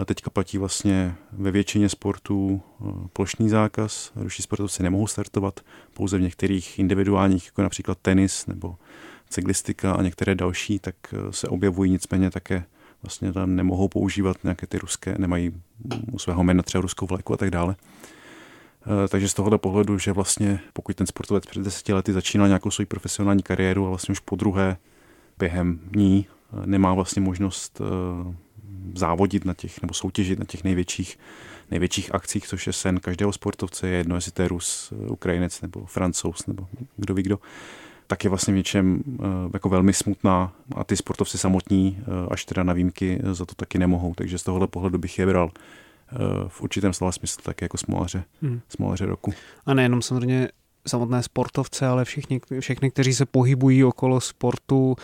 Teďka 0.05 0.29
platí 0.29 0.57
vlastně 0.57 1.15
ve 1.31 1.51
většině 1.51 1.89
sportů 1.89 2.61
plošný 3.13 3.49
zákaz. 3.49 4.11
Ruští 4.15 4.43
sportovci 4.43 4.83
nemohou 4.83 5.07
startovat 5.07 5.59
pouze 5.93 6.17
v 6.17 6.21
některých 6.21 6.79
individuálních, 6.79 7.45
jako 7.45 7.61
například 7.61 7.97
tenis 8.01 8.47
nebo 8.47 8.75
cyklistika 9.29 9.93
a 9.93 10.01
některé 10.01 10.35
další, 10.35 10.79
tak 10.79 10.95
se 11.29 11.47
objevují 11.47 11.91
nicméně 11.91 12.31
také 12.31 12.63
vlastně 13.03 13.33
tam 13.33 13.55
nemohou 13.55 13.87
používat 13.87 14.37
nějaké 14.43 14.67
ty 14.67 14.77
ruské, 14.77 15.15
nemají 15.17 15.51
u 16.11 16.19
svého 16.19 16.43
jména 16.43 16.63
třeba 16.63 16.81
ruskou 16.81 17.05
vlajku 17.05 17.33
a 17.33 17.37
tak 17.37 17.51
dále. 17.51 17.75
Takže 19.09 19.29
z 19.29 19.33
tohoto 19.33 19.57
pohledu, 19.57 19.99
že 19.99 20.11
vlastně 20.11 20.59
pokud 20.73 20.95
ten 20.95 21.07
sportovec 21.07 21.45
před 21.45 21.63
deseti 21.63 21.93
lety 21.93 22.13
začínal 22.13 22.47
nějakou 22.47 22.71
svou 22.71 22.85
profesionální 22.85 23.43
kariéru 23.43 23.85
a 23.85 23.89
vlastně 23.89 24.11
už 24.11 24.19
po 24.19 24.35
druhé 24.35 24.77
během 25.37 25.79
ní 25.95 26.27
nemá 26.65 26.93
vlastně 26.93 27.21
možnost 27.21 27.81
závodit 28.95 29.45
na 29.45 29.53
těch, 29.53 29.81
nebo 29.81 29.93
soutěžit 29.93 30.39
na 30.39 30.45
těch 30.45 30.63
největších, 30.63 31.19
největších 31.71 32.15
akcích, 32.15 32.47
což 32.47 32.67
je 32.67 32.73
sen 32.73 32.99
každého 32.99 33.33
sportovce, 33.33 33.87
je 33.87 33.97
jedno, 33.97 34.15
jestli 34.15 34.31
to 34.31 34.41
je 34.41 34.47
Rus, 34.47 34.93
Ukrajinec 35.09 35.61
nebo 35.61 35.85
Francouz, 35.85 36.47
nebo 36.47 36.67
kdo 36.97 37.13
ví 37.13 37.23
kdo, 37.23 37.39
tak 38.07 38.23
je 38.23 38.29
vlastně 38.29 38.53
v 38.53 38.57
něčem 38.57 39.03
jako 39.53 39.69
velmi 39.69 39.93
smutná 39.93 40.53
a 40.75 40.83
ty 40.83 40.97
sportovci 40.97 41.37
samotní, 41.37 41.99
až 42.31 42.45
teda 42.45 42.63
na 42.63 42.73
výjimky, 42.73 43.19
za 43.31 43.45
to 43.45 43.55
taky 43.55 43.77
nemohou. 43.77 44.13
Takže 44.13 44.37
z 44.37 44.43
tohohle 44.43 44.67
pohledu 44.67 44.97
bych 44.97 45.19
je 45.19 45.25
bral 45.25 45.51
v 46.47 46.61
určitém 46.61 46.93
slova 46.93 47.11
smyslu 47.11 47.41
také 47.43 47.65
jako 47.65 47.77
smolaře, 47.77 48.23
hmm. 48.41 48.61
smolaře 48.69 49.05
roku. 49.05 49.33
A 49.65 49.73
nejenom 49.73 50.01
samozřejmě 50.01 50.49
samotné 50.87 51.23
sportovce, 51.23 51.87
ale 51.87 52.05
všichni, 52.05 52.41
všechny, 52.59 52.91
kteří 52.91 53.13
se 53.13 53.25
pohybují 53.25 53.83
okolo 53.83 54.21
sportu. 54.21 54.95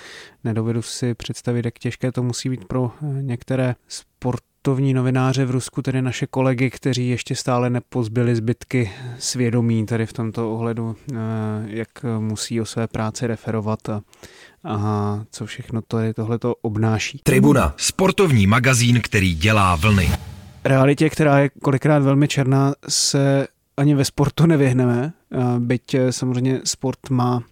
Nedovedu 0.43 0.81
si 0.81 1.13
představit, 1.13 1.65
jak 1.65 1.79
těžké 1.79 2.11
to 2.11 2.23
musí 2.23 2.49
být 2.49 2.65
pro 2.65 2.91
eh, 3.01 3.05
některé 3.21 3.75
sportovní 3.87 4.93
novináře 4.93 5.45
v 5.45 5.51
Rusku, 5.51 5.81
tedy 5.81 6.01
naše 6.01 6.27
kolegy, 6.27 6.69
kteří 6.69 7.09
ještě 7.09 7.35
stále 7.35 7.69
nepozbyli 7.69 8.35
zbytky 8.35 8.91
svědomí 9.19 9.85
tady 9.85 10.05
v 10.05 10.13
tomto 10.13 10.53
ohledu, 10.53 10.95
eh, 11.13 11.15
jak 11.65 11.89
musí 12.19 12.61
o 12.61 12.65
své 12.65 12.87
práci 12.87 13.27
referovat 13.27 13.89
a, 13.89 14.01
a 14.63 15.19
co 15.31 15.45
všechno 15.45 15.81
to 15.87 15.99
je, 15.99 16.13
tohleto 16.13 16.55
obnáší. 16.61 17.19
Tribuna, 17.23 17.73
sportovní 17.77 18.47
magazín, 18.47 19.01
který 19.01 19.35
dělá 19.35 19.75
vlny. 19.75 20.09
Realitě, 20.63 21.09
která 21.09 21.39
je 21.39 21.49
kolikrát 21.49 22.03
velmi 22.03 22.27
černá, 22.27 22.73
se 22.89 23.47
ani 23.77 23.95
ve 23.95 24.05
sportu 24.05 24.45
nevyhneme, 24.45 25.13
byť 25.59 25.93
eh, 25.93 26.11
samozřejmě 26.11 26.61
sport 26.63 27.09
má 27.09 27.43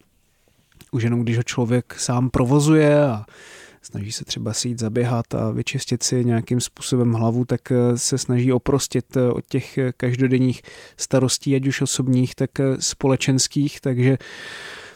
už 0.92 1.04
jenom 1.04 1.22
když 1.22 1.38
ho 1.38 1.44
člověk 1.44 1.96
sám 1.98 2.30
provozuje 2.30 3.04
a 3.04 3.26
snaží 3.82 4.12
se 4.12 4.26
třeba 4.26 4.54
si 4.54 4.68
jít 4.68 4.80
zaběhat 4.80 5.36
a 5.36 5.52
vyčistit 5.52 6.04
si 6.04 6.26
nějakým 6.26 6.62
způsobem 6.62 7.14
hlavu, 7.14 7.46
tak 7.46 7.72
eh, 7.72 7.98
se 7.98 8.18
snaží 8.18 8.54
oprostit 8.54 9.18
eh, 9.18 9.32
od 9.32 9.46
těch 9.50 9.80
každodenních 9.98 10.62
starostí, 10.98 11.56
ať 11.56 11.68
už 11.68 11.82
osobních, 11.82 12.36
tak 12.36 12.50
společenských, 12.80 13.82
takže 13.82 14.18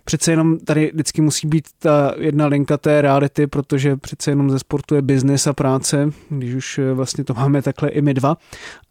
přece 0.05 0.31
jenom 0.31 0.59
tady 0.59 0.91
vždycky 0.93 1.21
musí 1.21 1.47
být 1.47 1.67
ta 1.79 2.13
jedna 2.17 2.47
linka 2.47 2.77
té 2.77 3.01
reality, 3.01 3.47
protože 3.47 3.95
přece 3.97 4.31
jenom 4.31 4.49
ze 4.49 4.59
sportu 4.59 4.95
je 4.95 5.01
biznis 5.01 5.47
a 5.47 5.53
práce, 5.53 6.09
když 6.29 6.55
už 6.55 6.79
vlastně 6.93 7.23
to 7.23 7.33
máme 7.33 7.61
takhle 7.61 7.89
i 7.89 8.01
my 8.01 8.13
dva, 8.13 8.37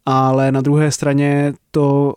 ale 0.05 0.51
na 0.51 0.61
druhé 0.61 0.91
straně 0.91 1.53
to 1.71 2.15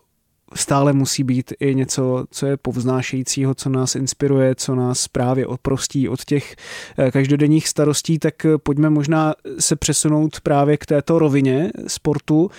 stále 0.54 0.92
musí 0.92 1.24
být 1.24 1.52
i 1.60 1.74
něco, 1.74 2.24
co 2.30 2.46
je 2.46 2.56
povznášejícího, 2.56 3.54
co 3.54 3.68
nás 3.68 3.94
inspiruje, 3.94 4.54
co 4.54 4.74
nás 4.74 5.08
právě 5.08 5.46
odprostí 5.46 6.08
od 6.08 6.24
těch 6.24 6.56
eh, 6.98 7.10
každodenních 7.10 7.68
starostí, 7.68 8.18
tak 8.18 8.44
eh, 8.44 8.58
pojďme 8.58 8.90
možná 8.90 9.34
se 9.58 9.76
přesunout 9.76 10.40
právě 10.40 10.76
k 10.76 10.86
této 10.86 11.18
rovině 11.18 11.72
sportu 11.86 12.50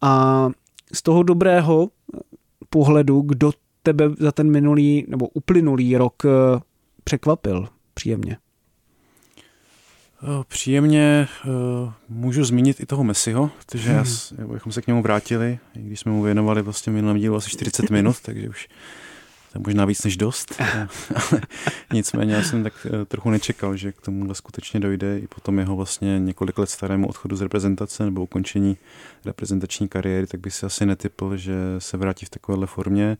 a 0.00 0.48
z 0.92 1.02
toho 1.02 1.22
dobrého 1.22 1.88
pohledu, 2.70 3.20
kdo 3.20 3.52
tebe 3.82 4.04
za 4.18 4.32
ten 4.32 4.50
minulý 4.50 5.04
nebo 5.08 5.28
uplynulý 5.28 5.96
rok 5.96 6.24
eh, 6.24 6.28
překvapil 7.04 7.68
příjemně? 7.94 8.36
Eh, 10.22 10.44
příjemně 10.48 11.28
uh, 11.46 11.92
můžu 12.08 12.44
zmínit 12.44 12.80
i 12.80 12.86
toho 12.86 13.04
Messiho, 13.04 13.50
protože 13.58 13.90
hmm. 13.90 14.04
já, 14.38 14.46
bychom 14.46 14.72
se 14.72 14.82
k 14.82 14.86
němu 14.86 15.02
vrátili, 15.02 15.58
i 15.74 15.82
když 15.82 16.00
jsme 16.00 16.12
mu 16.12 16.22
věnovali 16.22 16.62
vlastně 16.62 16.92
minulém 16.92 17.18
dílu 17.18 17.36
asi 17.36 17.50
40 17.50 17.90
minut, 17.90 18.16
takže 18.22 18.48
už 18.48 18.68
to 19.52 19.58
je 19.58 19.62
možná 19.66 19.84
víc 19.84 20.04
než 20.04 20.16
dost. 20.16 20.62
Nicméně 21.92 22.34
já 22.34 22.42
jsem 22.42 22.62
tak 22.62 22.86
uh, 22.86 23.04
trochu 23.04 23.30
nečekal, 23.30 23.76
že 23.76 23.92
k 23.92 24.00
tomu 24.00 24.34
skutečně 24.34 24.80
dojde 24.80 25.18
i 25.18 25.26
po 25.26 25.40
tom 25.40 25.58
jeho 25.58 25.76
vlastně 25.76 26.18
několik 26.18 26.58
let 26.58 26.70
starému 26.70 27.08
odchodu 27.08 27.36
z 27.36 27.40
reprezentace 27.40 28.04
nebo 28.04 28.22
ukončení 28.22 28.76
reprezentační 29.24 29.88
kariéry, 29.88 30.26
tak 30.26 30.40
bych 30.40 30.54
si 30.54 30.66
asi 30.66 30.86
netypl, 30.86 31.36
že 31.36 31.54
se 31.78 31.96
vrátí 31.96 32.26
v 32.26 32.30
takovéhle 32.30 32.66
formě. 32.66 33.16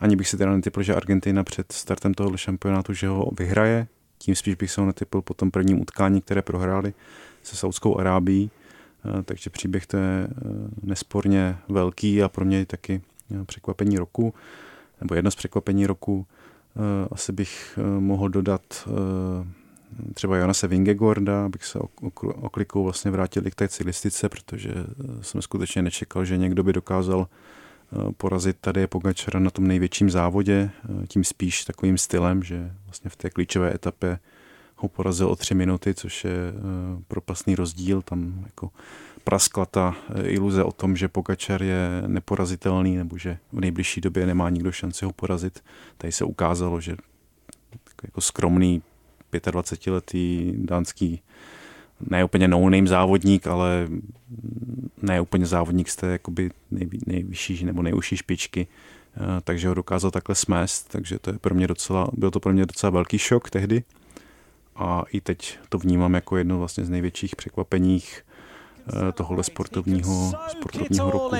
Ani 0.00 0.16
bych 0.16 0.28
si 0.28 0.36
teda 0.36 0.56
netypl, 0.56 0.82
že 0.82 0.94
Argentina 0.94 1.44
před 1.44 1.72
startem 1.72 2.14
tohoto 2.14 2.36
šampionátu, 2.36 2.92
že 2.92 3.08
ho 3.08 3.30
vyhraje, 3.38 3.86
tím 4.18 4.34
spíš 4.34 4.54
bych 4.54 4.70
se 4.70 4.80
ho 4.80 4.86
netypil 4.86 5.22
po 5.22 5.34
tom 5.34 5.50
prvním 5.50 5.80
utkání, 5.80 6.20
které 6.20 6.42
prohráli 6.42 6.94
se 7.42 7.56
Saudskou 7.56 7.98
Arábií. 7.98 8.50
Eh, 9.04 9.22
takže 9.22 9.50
příběh 9.50 9.86
to 9.86 9.96
je 9.96 10.28
eh, 10.30 10.30
nesporně 10.82 11.58
velký 11.68 12.22
a 12.22 12.28
pro 12.28 12.44
mě 12.44 12.66
taky 12.66 13.02
eh, 13.30 13.44
překvapení 13.44 13.98
roku, 13.98 14.34
nebo 15.00 15.14
jedno 15.14 15.30
z 15.30 15.36
překvapení 15.36 15.86
roku. 15.86 16.26
Asi 17.10 17.32
bych 17.32 17.78
mohl 17.98 18.28
dodat 18.28 18.88
třeba 20.14 20.36
Jonase 20.36 20.68
Vingegorda, 20.68 21.44
abych 21.44 21.64
se 21.64 21.78
oklikou 22.20 22.84
vlastně 22.84 23.10
vrátil 23.10 23.42
k 23.42 23.54
té 23.54 23.68
cyklistice, 23.68 24.28
protože 24.28 24.74
jsem 25.20 25.42
skutečně 25.42 25.82
nečekal, 25.82 26.24
že 26.24 26.36
někdo 26.36 26.62
by 26.62 26.72
dokázal 26.72 27.26
porazit 28.16 28.56
tady 28.60 28.86
Pogačara 28.86 29.40
na 29.40 29.50
tom 29.50 29.66
největším 29.66 30.10
závodě, 30.10 30.70
eh, 31.02 31.06
tím 31.06 31.24
spíš 31.24 31.64
takovým 31.64 31.98
stylem, 31.98 32.42
že 32.42 32.72
vlastně 32.84 33.10
v 33.10 33.16
té 33.16 33.30
klíčové 33.30 33.74
etapě 33.74 34.18
ho 34.76 34.88
porazil 34.88 35.28
o 35.28 35.36
tři 35.36 35.54
minuty, 35.54 35.94
což 35.94 36.24
je 36.24 36.30
eh, 36.32 37.02
propastný 37.08 37.54
rozdíl. 37.54 38.02
Tam 38.02 38.44
jako 38.44 38.70
praskla 39.24 39.66
ta 39.66 39.96
iluze 40.22 40.64
o 40.64 40.72
tom, 40.72 40.96
že 40.96 41.08
Pogačar 41.08 41.62
je 41.62 42.02
neporazitelný 42.06 42.96
nebo 42.96 43.18
že 43.18 43.38
v 43.52 43.60
nejbližší 43.60 44.00
době 44.00 44.26
nemá 44.26 44.50
nikdo 44.50 44.72
šanci 44.72 45.04
ho 45.04 45.12
porazit. 45.12 45.64
Tady 45.98 46.12
se 46.12 46.24
ukázalo, 46.24 46.80
že 46.80 46.96
jako 48.02 48.20
skromný 48.20 48.82
25-letý 49.32 50.52
dánský 50.56 51.20
ne 52.00 52.24
úplně 52.24 52.48
no-name 52.48 52.86
závodník, 52.86 53.46
ale 53.46 53.88
ne 55.02 55.20
úplně 55.20 55.46
závodník 55.46 55.88
z 55.88 55.96
té 55.96 56.06
jakoby 56.06 56.50
nejvyšší 57.06 57.64
nebo 57.64 57.82
nejužší 57.82 58.16
špičky, 58.16 58.66
eh, 59.16 59.20
takže 59.44 59.68
ho 59.68 59.74
dokázal 59.74 60.10
takhle 60.10 60.34
smést, 60.34 60.88
takže 60.88 61.18
to 61.18 61.30
je 61.30 61.38
pro 61.38 61.54
mě 61.54 61.66
docela, 61.66 62.08
byl 62.12 62.30
to 62.30 62.40
pro 62.40 62.52
mě 62.52 62.66
docela 62.66 62.90
velký 62.90 63.18
šok 63.18 63.50
tehdy. 63.50 63.82
A 64.76 65.02
i 65.12 65.20
teď 65.20 65.58
to 65.68 65.78
vnímám 65.78 66.14
jako 66.14 66.36
jedno 66.36 66.58
vlastně 66.58 66.84
z 66.84 66.90
největších 66.90 67.36
překvapeních 67.36 68.22
tohohle 69.14 69.44
sportovního, 69.44 70.32
sportovního 70.50 71.10
roku. 71.10 71.36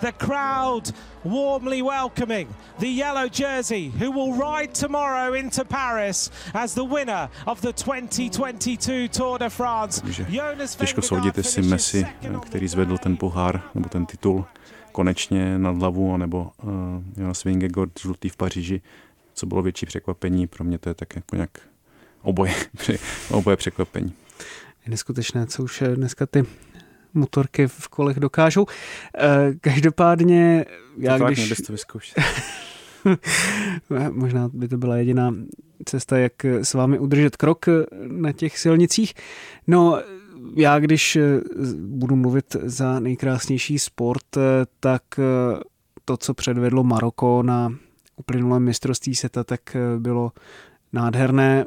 The 0.00 0.12
crowd 0.18 0.94
warmly 1.24 1.82
welcoming 1.82 2.48
the 2.78 2.86
yellow 2.86 3.30
jersey 3.40 3.92
who 4.00 4.12
will 4.12 4.32
ride 4.32 4.72
tomorrow 4.80 5.34
into 5.34 5.64
Paris 5.64 6.30
as 6.54 6.74
the 6.74 6.84
winner 6.94 7.28
of 7.46 7.60
the 7.60 7.72
2022 7.72 9.08
Tour 9.08 9.38
de 9.38 9.50
France. 9.50 10.00
Takže 10.00 10.26
těžko 10.78 11.02
soudit, 11.02 11.36
jestli 11.36 11.62
Messi, 11.62 12.06
eh, 12.22 12.38
který 12.46 12.68
zvedl 12.68 12.98
ten 12.98 13.16
pohár 13.16 13.62
nebo 13.74 13.88
ten 13.88 14.06
titul 14.06 14.44
konečně 14.92 15.58
nad 15.58 15.76
hlavu, 15.76 16.14
anebo 16.14 16.50
uh, 16.62 16.70
Jonas 17.16 17.44
Vingegaard 17.44 18.00
žlutý 18.00 18.28
v 18.28 18.36
Paříži, 18.36 18.80
co 19.34 19.46
bylo 19.46 19.62
větší 19.62 19.86
překvapení, 19.86 20.46
pro 20.46 20.64
mě 20.64 20.78
to 20.78 20.88
je 20.88 20.94
tak 20.94 21.16
jako 21.16 21.36
nějak 21.36 21.50
oboje, 22.22 22.54
oboje 23.30 23.56
překvapení. 23.56 24.12
Je 24.86 24.90
neskutečné, 24.90 25.46
co 25.46 25.62
už 25.62 25.82
dneska 25.94 26.26
ty 26.26 26.44
motorky 27.18 27.66
v 27.66 27.88
kolech 27.88 28.20
dokážou. 28.20 28.66
Eh, 29.18 29.54
každopádně, 29.60 30.64
já 30.98 31.18
to 31.18 31.24
když... 31.24 31.62
to 31.66 31.72
vyzkoušet. 31.72 32.24
Možná 34.10 34.50
by 34.52 34.68
to 34.68 34.76
byla 34.76 34.96
jediná 34.96 35.34
cesta, 35.84 36.18
jak 36.18 36.44
s 36.44 36.74
vámi 36.74 36.98
udržet 36.98 37.36
krok 37.36 37.66
na 38.06 38.32
těch 38.32 38.58
silnicích. 38.58 39.14
No, 39.66 40.02
já 40.56 40.78
když 40.78 41.18
budu 41.76 42.16
mluvit 42.16 42.56
za 42.62 43.00
nejkrásnější 43.00 43.78
sport, 43.78 44.24
tak 44.80 45.02
to, 46.04 46.16
co 46.16 46.34
předvedlo 46.34 46.84
Maroko 46.84 47.42
na 47.42 47.72
uplynulém 48.16 48.62
mistrovství 48.62 49.14
seta, 49.14 49.44
tak 49.44 49.76
bylo 49.98 50.32
nádherné. 50.92 51.66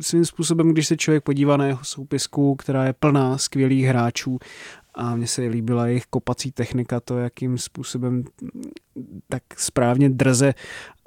Svým 0.00 0.24
způsobem, 0.24 0.72
když 0.72 0.86
se 0.86 0.96
člověk 0.96 1.24
podívá 1.24 1.56
na 1.56 1.66
jeho 1.66 1.84
soupisku, 1.84 2.54
která 2.54 2.84
je 2.84 2.92
plná 2.92 3.38
skvělých 3.38 3.84
hráčů 3.84 4.38
a 4.98 5.16
mně 5.16 5.26
se 5.26 5.42
líbila 5.42 5.86
jejich 5.86 6.06
kopací 6.06 6.52
technika, 6.52 7.00
to, 7.00 7.18
jakým 7.18 7.58
způsobem 7.58 8.24
tak 9.28 9.42
správně 9.56 10.10
drze 10.10 10.54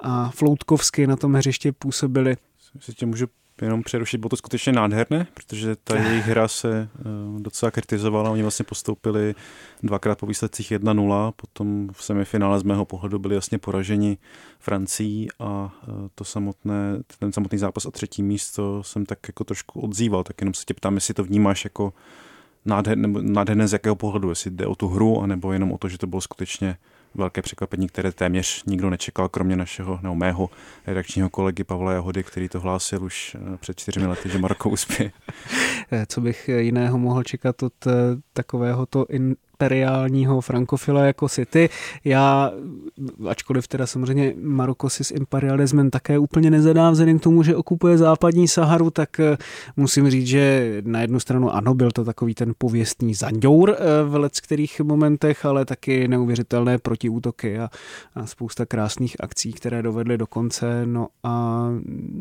a 0.00 0.30
floutkovsky 0.30 1.06
na 1.06 1.16
tom 1.16 1.34
hřiště 1.34 1.72
působili. 1.72 2.36
Si 2.80 2.94
tě 2.94 3.06
můžu 3.06 3.26
jenom 3.62 3.82
přerušit, 3.82 4.18
bylo 4.18 4.28
to 4.28 4.36
skutečně 4.36 4.72
nádherné, 4.72 5.26
protože 5.34 5.76
ta 5.84 5.96
jejich 5.96 6.26
hra 6.26 6.48
se 6.48 6.88
uh, 7.34 7.40
docela 7.40 7.70
kritizovala, 7.70 8.30
oni 8.30 8.42
vlastně 8.42 8.64
postoupili 8.64 9.34
dvakrát 9.82 10.18
po 10.18 10.26
výsledcích 10.26 10.72
1-0, 10.72 11.32
potom 11.36 11.88
v 11.92 12.04
semifinále 12.04 12.60
z 12.60 12.62
mého 12.62 12.84
pohledu 12.84 13.18
byli 13.18 13.34
jasně 13.34 13.58
poraženi 13.58 14.18
Francií 14.58 15.28
a 15.38 15.74
uh, 15.88 15.94
to 16.14 16.24
samotné, 16.24 16.98
ten 17.18 17.32
samotný 17.32 17.58
zápas 17.58 17.86
a 17.86 17.90
třetí 17.90 18.22
místo 18.22 18.82
jsem 18.82 19.06
tak 19.06 19.18
jako 19.28 19.44
trošku 19.44 19.80
odzýval, 19.80 20.24
tak 20.24 20.40
jenom 20.40 20.54
se 20.54 20.64
tě 20.64 20.74
ptám, 20.74 20.94
jestli 20.94 21.14
to 21.14 21.24
vnímáš 21.24 21.64
jako 21.64 21.92
nádherné, 22.64 23.08
nádherné 23.20 23.68
z 23.68 23.72
jakého 23.72 23.94
pohledu, 23.94 24.28
jestli 24.28 24.50
jde 24.50 24.66
o 24.66 24.74
tu 24.74 24.88
hru, 24.88 25.22
anebo 25.22 25.52
jenom 25.52 25.72
o 25.72 25.78
to, 25.78 25.88
že 25.88 25.98
to 25.98 26.06
bylo 26.06 26.20
skutečně 26.20 26.76
velké 27.14 27.42
překvapení, 27.42 27.88
které 27.88 28.12
téměř 28.12 28.64
nikdo 28.64 28.90
nečekal, 28.90 29.28
kromě 29.28 29.56
našeho, 29.56 29.98
nebo 30.02 30.14
mého 30.14 30.50
redakčního 30.86 31.30
kolegy 31.30 31.64
Pavla 31.64 31.92
Jahody, 31.92 32.22
který 32.22 32.48
to 32.48 32.60
hlásil 32.60 33.04
už 33.04 33.36
eh, 33.54 33.56
před 33.56 33.80
čtyřmi 33.80 34.06
lety, 34.06 34.28
že 34.28 34.38
Maroko 34.38 34.70
uspěje. 34.70 35.12
Eh, 35.94 36.06
co 36.08 36.20
bych 36.20 36.48
jiného 36.48 36.98
mohl 36.98 37.22
čekat 37.22 37.62
od 37.62 37.86
eh, 37.86 37.90
takovéhoto 38.32 39.06
in, 39.08 39.36
imperiálního 39.62 40.40
frankofila 40.40 41.04
jako 41.04 41.28
City. 41.28 41.68
Já, 42.04 42.52
ačkoliv 43.28 43.68
teda 43.68 43.86
samozřejmě 43.86 44.34
Maroko 44.42 44.90
si 44.90 45.04
s 45.04 45.10
imperialismem 45.10 45.90
také 45.90 46.18
úplně 46.18 46.50
nezadá 46.50 46.90
vzhledem 46.90 47.18
k 47.18 47.22
tomu, 47.22 47.42
že 47.42 47.56
okupuje 47.56 47.98
západní 47.98 48.48
Saharu, 48.48 48.90
tak 48.90 49.20
eh, 49.20 49.36
musím 49.76 50.10
říct, 50.10 50.26
že 50.26 50.76
na 50.84 51.00
jednu 51.00 51.20
stranu 51.20 51.54
ano, 51.54 51.74
byl 51.74 51.90
to 51.90 52.04
takový 52.04 52.34
ten 52.34 52.52
pověstný 52.58 53.14
zandour 53.14 53.76
eh, 53.78 54.02
v 54.04 54.16
let 54.16 54.32
kterých 54.40 54.80
momentech, 54.80 55.44
ale 55.44 55.64
taky 55.64 56.08
neuvěřitelné 56.08 56.78
protiútoky 56.78 57.58
a, 57.58 57.70
a 58.14 58.26
spousta 58.26 58.66
krásných 58.66 59.16
akcí, 59.20 59.52
které 59.52 59.82
dovedly 59.82 60.18
do 60.18 60.26
konce. 60.26 60.86
No 60.86 61.08
a 61.22 61.66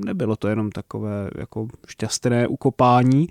nebylo 0.05 0.35
to 0.35 0.47
jenom 0.47 0.71
takové 0.71 1.29
jako 1.37 1.67
šťastné 1.87 2.47
ukopání. 2.47 3.27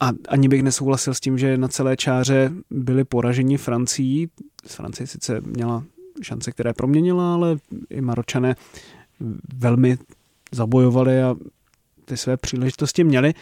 A 0.00 0.10
ani 0.28 0.48
bych 0.48 0.62
nesouhlasil 0.62 1.14
s 1.14 1.20
tím, 1.20 1.38
že 1.38 1.56
na 1.56 1.68
celé 1.68 1.96
čáře 1.96 2.50
byli 2.70 3.04
poraženi 3.04 3.56
Francií. 3.56 4.28
Francie 4.66 5.06
sice 5.06 5.40
měla 5.40 5.84
šance, 6.22 6.52
které 6.52 6.72
proměnila, 6.72 7.34
ale 7.34 7.56
i 7.90 8.00
Maročané 8.00 8.56
velmi 9.54 9.98
zabojovali 10.52 11.22
a 11.22 11.36
ty 12.04 12.16
své 12.16 12.36
příležitosti 12.36 13.04
měli. 13.04 13.34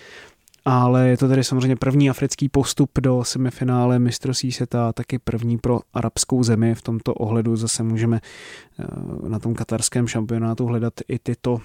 Ale 0.64 1.08
je 1.08 1.16
to 1.16 1.28
tedy 1.28 1.44
samozřejmě 1.44 1.76
první 1.76 2.10
africký 2.10 2.48
postup 2.48 2.90
do 3.00 3.24
semifinále 3.24 3.98
mistrovství 3.98 4.52
světa, 4.52 4.92
taky 4.92 5.18
první 5.18 5.58
pro 5.58 5.80
arabskou 5.94 6.42
zemi. 6.42 6.74
V 6.74 6.82
tomto 6.82 7.14
ohledu 7.14 7.56
zase 7.56 7.82
můžeme 7.82 8.20
eh, 8.78 9.28
na 9.28 9.38
tom 9.38 9.54
katarském 9.54 10.08
šampionátu 10.08 10.66
hledat 10.66 10.94
i 11.08 11.18
tyto 11.18 11.60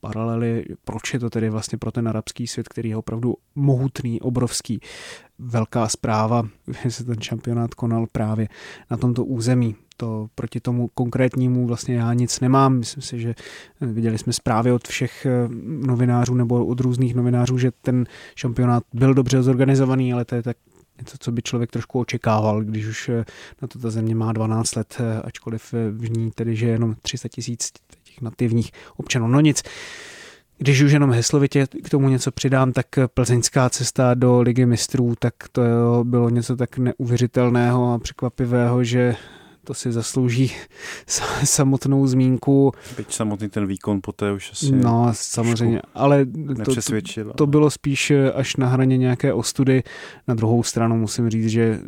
paralely, 0.00 0.64
proč 0.84 1.14
je 1.14 1.20
to 1.20 1.30
tedy 1.30 1.50
vlastně 1.50 1.78
pro 1.78 1.92
ten 1.92 2.08
arabský 2.08 2.46
svět, 2.46 2.68
který 2.68 2.88
je 2.88 2.96
opravdu 2.96 3.34
mohutný, 3.54 4.20
obrovský. 4.20 4.80
Velká 5.38 5.88
zpráva, 5.88 6.48
že 6.82 6.90
se 6.90 7.04
ten 7.04 7.20
šampionát 7.20 7.74
konal 7.74 8.06
právě 8.12 8.48
na 8.90 8.96
tomto 8.96 9.24
území. 9.24 9.76
To 9.96 10.28
proti 10.34 10.60
tomu 10.60 10.88
konkrétnímu 10.94 11.66
vlastně 11.66 11.94
já 11.94 12.14
nic 12.14 12.40
nemám. 12.40 12.78
Myslím 12.78 13.02
si, 13.02 13.20
že 13.20 13.34
viděli 13.80 14.18
jsme 14.18 14.32
zprávy 14.32 14.72
od 14.72 14.88
všech 14.88 15.26
eh, 15.26 15.48
novinářů 15.86 16.34
nebo 16.34 16.66
od 16.66 16.80
různých 16.80 17.14
novinářů, 17.14 17.58
že 17.58 17.70
ten 17.82 18.06
šampionát 18.34 18.82
byl 18.92 19.14
dobře 19.14 19.42
zorganizovaný, 19.42 20.12
ale 20.12 20.24
to 20.24 20.34
je 20.34 20.42
tak 20.42 20.56
něco, 20.98 21.16
co 21.20 21.32
by 21.32 21.42
člověk 21.42 21.70
trošku 21.70 22.00
očekával, 22.00 22.64
když 22.64 22.86
už 22.86 23.08
eh, 23.08 23.24
na 23.62 23.68
to 23.68 23.78
ta 23.78 23.90
země 23.90 24.14
má 24.14 24.32
12 24.32 24.76
let, 24.76 24.96
eh, 25.00 25.22
ačkoliv 25.22 25.74
v 25.90 26.10
ní 26.10 26.30
tedy, 26.30 26.56
že 26.56 26.66
jenom 26.66 26.94
300 27.02 27.28
tisíc 27.28 27.72
nativních 28.20 28.72
občanů. 28.96 29.28
No 29.28 29.40
nic, 29.40 29.62
když 30.58 30.80
už 30.82 30.92
jenom 30.92 31.12
heslovitě 31.12 31.66
k 31.84 31.88
tomu 31.88 32.08
něco 32.08 32.30
přidám, 32.30 32.72
tak 32.72 32.86
plzeňská 33.14 33.70
cesta 33.70 34.14
do 34.14 34.40
Ligy 34.40 34.66
mistrů, 34.66 35.14
tak 35.18 35.34
to 35.52 35.62
bylo 36.04 36.30
něco 36.30 36.56
tak 36.56 36.78
neuvěřitelného 36.78 37.92
a 37.92 37.98
překvapivého, 37.98 38.84
že 38.84 39.16
to 39.64 39.74
si 39.74 39.92
zaslouží 39.92 40.52
samotnou 41.44 42.06
zmínku. 42.06 42.72
Byť 42.96 43.14
samotný 43.14 43.48
ten 43.48 43.66
výkon 43.66 44.00
poté 44.02 44.32
už 44.32 44.52
asi 44.52 44.72
No, 44.72 45.08
samozřejmě, 45.12 45.82
ale 45.94 46.26
to, 46.64 46.74
to, 46.74 47.32
to 47.36 47.46
bylo 47.46 47.70
spíš 47.70 48.12
až 48.34 48.56
na 48.56 48.66
hraně 48.66 48.96
nějaké 48.96 49.32
ostudy. 49.32 49.82
Na 50.28 50.34
druhou 50.34 50.62
stranu 50.62 50.96
musím 50.96 51.30
říct, 51.30 51.48
že 51.48 51.80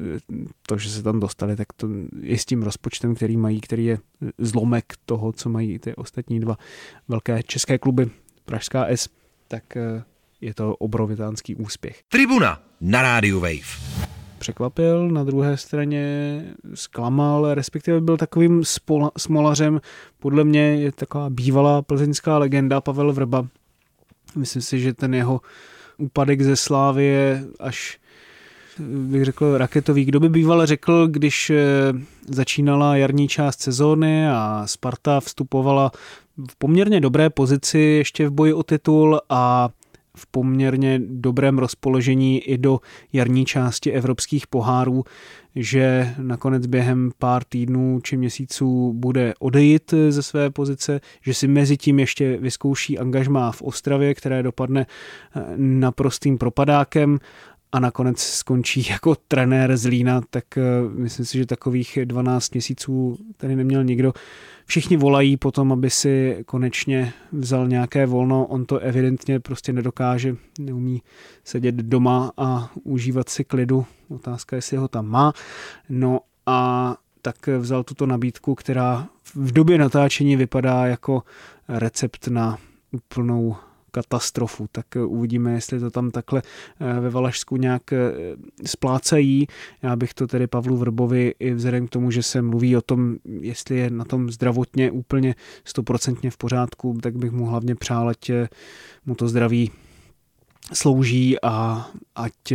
to, 0.67 0.79
že 0.79 0.91
se 0.91 1.03
tam 1.03 1.21
dostali, 1.21 1.57
tak 1.57 1.69
to 1.77 1.89
je 2.21 2.39
s 2.39 2.45
tím 2.45 2.63
rozpočtem, 2.63 3.15
který 3.15 3.37
mají, 3.37 3.61
který 3.61 3.85
je 3.85 3.99
zlomek 4.39 4.93
toho, 5.07 5.33
co 5.33 5.49
mají 5.49 5.79
ty 5.79 5.95
ostatní 5.95 6.41
dva 6.41 6.57
velké 7.09 7.43
české 7.43 7.79
kluby, 7.79 8.11
Pražská 8.45 8.87
S, 8.87 9.09
tak 9.49 9.77
eh, 9.77 10.03
je 10.41 10.55
to 10.55 10.77
obrovitánský 10.77 11.55
úspěch. 11.55 12.03
Tribuna 12.09 12.63
na 12.81 13.03
rádiu 13.03 13.41
Wave 13.41 14.12
překvapil, 14.43 15.09
na 15.09 15.25
druhé 15.25 15.57
straně 15.57 16.05
zklamal, 16.75 17.55
respektive 17.55 18.01
byl 18.01 18.17
takovým 18.17 18.65
spola, 18.65 19.11
smolařem. 19.17 19.81
Podle 20.19 20.45
mě 20.45 20.61
je 20.61 20.93
taková 20.93 21.31
bývalá 21.31 21.83
plzeňská 21.83 22.39
legenda 22.39 22.81
Pavel 22.81 23.13
Vrba. 23.13 23.47
Myslím 24.37 24.63
si, 24.63 24.81
že 24.81 24.95
ten 24.95 25.15
jeho 25.15 25.41
úpadek 25.99 26.43
ze 26.43 26.57
slávy 26.57 27.05
je 27.05 27.45
až 27.61 27.99
bych 28.79 29.25
řekl 29.25 29.59
raketový. 29.59 30.05
Kdo 30.05 30.21
by 30.21 30.29
býval 30.29 30.67
řekl, 30.67 31.07
když 31.07 31.51
eh, 31.51 31.57
začínala 32.29 32.97
jarní 32.97 33.29
část 33.29 33.61
sezóny 33.61 34.29
a 34.29 34.63
Sparta 34.67 35.21
vstupovala 35.21 35.93
v 36.51 36.57
poměrně 36.59 37.01
dobré 37.01 37.31
pozici 37.31 37.79
ještě 37.79 38.29
v 38.29 38.33
boji 38.33 38.53
o 38.53 38.63
titul 38.63 39.21
a 39.29 39.69
v 40.17 40.27
poměrně 40.27 41.01
dobrém 41.05 41.59
rozpoložení 41.59 42.41
i 42.41 42.59
do 42.59 42.81
jarní 43.13 43.45
části 43.45 43.93
evropských 43.93 44.47
pohárů, 44.47 45.05
že 45.57 46.15
nakonec 46.19 46.67
během 46.67 47.11
pár 47.19 47.45
týdnů 47.45 48.01
či 48.03 48.17
měsíců 48.17 48.93
bude 48.93 49.35
odejít 49.39 49.95
ze 50.09 50.23
své 50.23 50.51
pozice, 50.51 51.01
že 51.23 51.35
si 51.35 51.49
mezi 51.49 51.77
tím 51.77 51.99
ještě 51.99 52.37
vyzkouší 52.37 52.99
angažmá 52.99 53.53
v 53.53 53.63
Ostravě, 53.63 54.15
které 54.15 54.43
dopadne 54.43 54.87
eh, 54.87 55.43
naprostým 55.57 56.39
propadákem 56.39 57.19
a 57.73 57.81
nakonec 57.81 58.19
skončí 58.21 58.87
jako 58.91 59.15
trenér 59.29 59.77
z 59.77 59.87
Lína, 59.87 60.21
tak 60.31 60.59
eh, 60.59 60.63
myslím 60.95 61.27
si, 61.27 61.39
že 61.39 61.47
takových 61.47 61.99
12 62.05 62.53
měsíců 62.55 63.19
tady 63.37 63.57
neměl 63.57 63.85
nikdo. 63.85 64.13
Všichni 64.67 64.97
volají 64.97 65.37
potom, 65.37 65.73
aby 65.73 65.91
si 65.91 66.43
konečně 66.47 67.13
vzal 67.33 67.69
nějaké 67.69 68.07
volno, 68.07 68.47
on 68.47 68.65
to 68.65 68.79
evidentně 68.79 69.41
prostě 69.41 69.73
nedokáže, 69.73 70.37
neumí 70.59 71.03
sedět 71.45 71.75
doma 71.75 72.33
a 72.37 72.71
užívat 72.85 73.29
si 73.29 73.45
klidu. 73.45 73.87
Otázka, 74.09 74.57
jestli 74.57 74.77
ho 74.77 74.89
tam 74.89 75.07
má. 75.07 75.33
No 75.89 76.21
a 76.47 76.97
tak 77.23 77.47
vzal 77.47 77.83
tuto 77.83 78.07
nabídku, 78.07 78.55
která 78.55 79.09
v 79.35 79.53
době 79.53 79.79
natáčení 79.79 80.37
vypadá 80.37 80.87
jako 80.87 81.23
recept 81.69 82.29
na 82.29 82.59
úplnou 82.93 83.57
katastrofu, 83.93 84.67
tak 84.73 84.97
eh, 84.97 85.05
uvidíme, 85.05 85.53
jestli 85.53 85.81
to 85.81 85.91
tam 85.91 86.11
takhle 86.11 86.43
eh, 86.81 87.01
ve 87.01 87.11
Valašsku 87.11 87.57
nějak 87.57 87.93
eh, 87.93 87.99
splácají. 88.67 89.47
Já 89.83 89.97
bych 89.97 90.15
to 90.15 90.27
tedy 90.27 90.47
Pavlu 90.47 90.77
Vrbovi 90.77 91.35
i 91.39 91.55
vzhledem 91.55 91.87
k 91.87 91.91
tomu, 91.91 92.11
že 92.11 92.23
se 92.23 92.43
mluví 92.43 92.77
o 92.77 92.83
tom, 92.83 93.17
jestli 93.25 93.77
je 93.77 93.91
na 93.91 94.05
tom 94.05 94.31
zdravotně 94.31 94.91
úplně 94.91 95.35
stoprocentně 95.65 96.31
v 96.31 96.37
pořádku, 96.37 96.99
tak 97.03 97.17
bych 97.17 97.31
mu 97.31 97.47
hlavně 97.47 97.75
přál, 97.75 98.09
ať 98.09 98.31
mu 99.07 99.15
to 99.15 99.29
zdraví 99.29 99.71
slouží 100.73 101.37
a 101.43 101.87
ať 102.15 102.53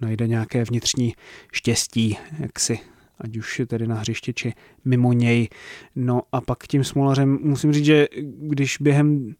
najde 0.00 0.28
nějaké 0.28 0.64
vnitřní 0.64 1.14
štěstí, 1.52 2.18
jak 2.38 2.60
si 2.60 2.78
ať 3.20 3.36
už 3.36 3.62
tedy 3.66 3.86
na 3.86 3.94
hřiště, 3.94 4.32
či 4.32 4.52
mimo 4.84 5.12
něj. 5.12 5.48
No 5.96 6.22
a 6.32 6.40
pak 6.40 6.66
tím 6.66 6.84
smolařem 6.84 7.38
musím 7.42 7.72
říct, 7.72 7.84
že 7.84 8.08
když 8.22 8.76
během 8.80 9.34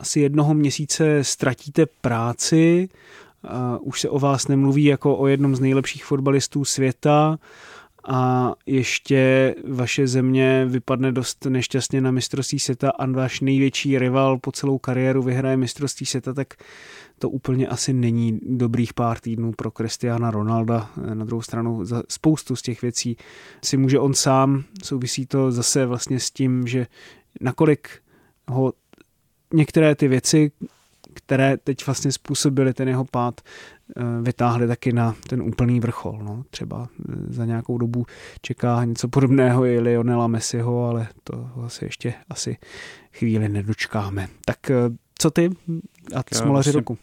asi 0.00 0.20
jednoho 0.20 0.54
měsíce 0.54 1.24
ztratíte 1.24 1.86
práci, 1.86 2.88
už 3.80 4.00
se 4.00 4.08
o 4.08 4.18
vás 4.18 4.48
nemluví 4.48 4.84
jako 4.84 5.16
o 5.16 5.26
jednom 5.26 5.56
z 5.56 5.60
nejlepších 5.60 6.04
fotbalistů 6.04 6.64
světa. 6.64 7.38
A 8.08 8.52
ještě 8.66 9.54
vaše 9.68 10.06
země 10.06 10.66
vypadne 10.68 11.12
dost 11.12 11.44
nešťastně 11.44 12.00
na 12.00 12.10
mistrovství 12.10 12.58
světa 12.58 12.90
a 12.90 13.06
váš 13.06 13.40
největší 13.40 13.98
rival 13.98 14.38
po 14.38 14.52
celou 14.52 14.78
kariéru 14.78 15.22
vyhraje 15.22 15.56
mistrovství 15.56 16.06
světa, 16.06 16.32
tak 16.32 16.54
to 17.18 17.30
úplně 17.30 17.68
asi 17.68 17.92
není 17.92 18.40
dobrých 18.42 18.94
pár 18.94 19.18
týdnů 19.18 19.52
pro 19.52 19.70
Cristiana 19.70 20.30
Ronalda. 20.30 20.90
Na 21.14 21.24
druhou 21.24 21.42
stranu 21.42 21.84
za 21.84 22.02
spoustu 22.08 22.56
z 22.56 22.62
těch 22.62 22.82
věcí 22.82 23.16
si 23.64 23.76
může 23.76 23.98
on 23.98 24.14
sám, 24.14 24.64
souvisí 24.82 25.26
to 25.26 25.52
zase 25.52 25.86
vlastně 25.86 26.20
s 26.20 26.30
tím, 26.30 26.66
že 26.66 26.86
nakolik 27.40 27.88
ho 28.48 28.72
některé 29.52 29.94
ty 29.94 30.08
věci, 30.08 30.52
které 31.14 31.56
teď 31.56 31.86
vlastně 31.86 32.12
způsobily 32.12 32.74
ten 32.74 32.88
jeho 32.88 33.04
pád, 33.04 33.40
eh, 33.40 34.02
vytáhly 34.22 34.66
taky 34.66 34.92
na 34.92 35.14
ten 35.28 35.42
úplný 35.42 35.80
vrchol. 35.80 36.18
No. 36.22 36.44
Třeba 36.50 36.88
eh, 36.98 37.12
za 37.28 37.44
nějakou 37.44 37.78
dobu 37.78 38.06
čeká 38.42 38.84
něco 38.84 39.08
podobného 39.08 39.64
i 39.64 39.80
Lionela 39.80 40.26
Messiho, 40.26 40.84
ale 40.84 41.08
to 41.24 41.50
asi 41.64 41.84
ještě 41.84 42.14
asi 42.28 42.56
chvíli 43.12 43.48
nedočkáme. 43.48 44.28
Tak 44.44 44.70
eh, 44.70 44.74
co 45.18 45.30
ty 45.30 45.50
a 46.14 46.34
smolaři 46.34 46.50
vlastně 46.50 46.72
roku? 46.72 46.98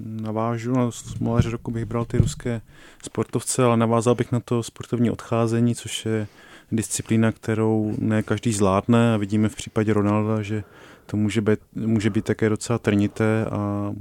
Navážu 0.00 0.72
na 0.72 0.90
smolaři 0.90 1.50
roku 1.50 1.70
bych 1.70 1.84
bral 1.84 2.04
ty 2.04 2.18
ruské 2.18 2.60
sportovce, 3.02 3.64
ale 3.64 3.76
navázal 3.76 4.14
bych 4.14 4.32
na 4.32 4.40
to 4.40 4.62
sportovní 4.62 5.10
odcházení, 5.10 5.74
což 5.74 6.06
je 6.06 6.26
disciplína, 6.72 7.32
kterou 7.32 7.94
ne 7.98 8.22
každý 8.22 8.52
zvládne 8.52 9.14
a 9.14 9.16
vidíme 9.16 9.48
v 9.48 9.56
případě 9.56 9.92
Ronalda, 9.92 10.42
že 10.42 10.64
to 11.06 11.16
může 11.16 11.40
být, 11.40 11.60
může 11.74 12.10
být 12.10 12.24
také 12.24 12.48
docela 12.48 12.78
trnité 12.78 13.44
a 13.44 13.92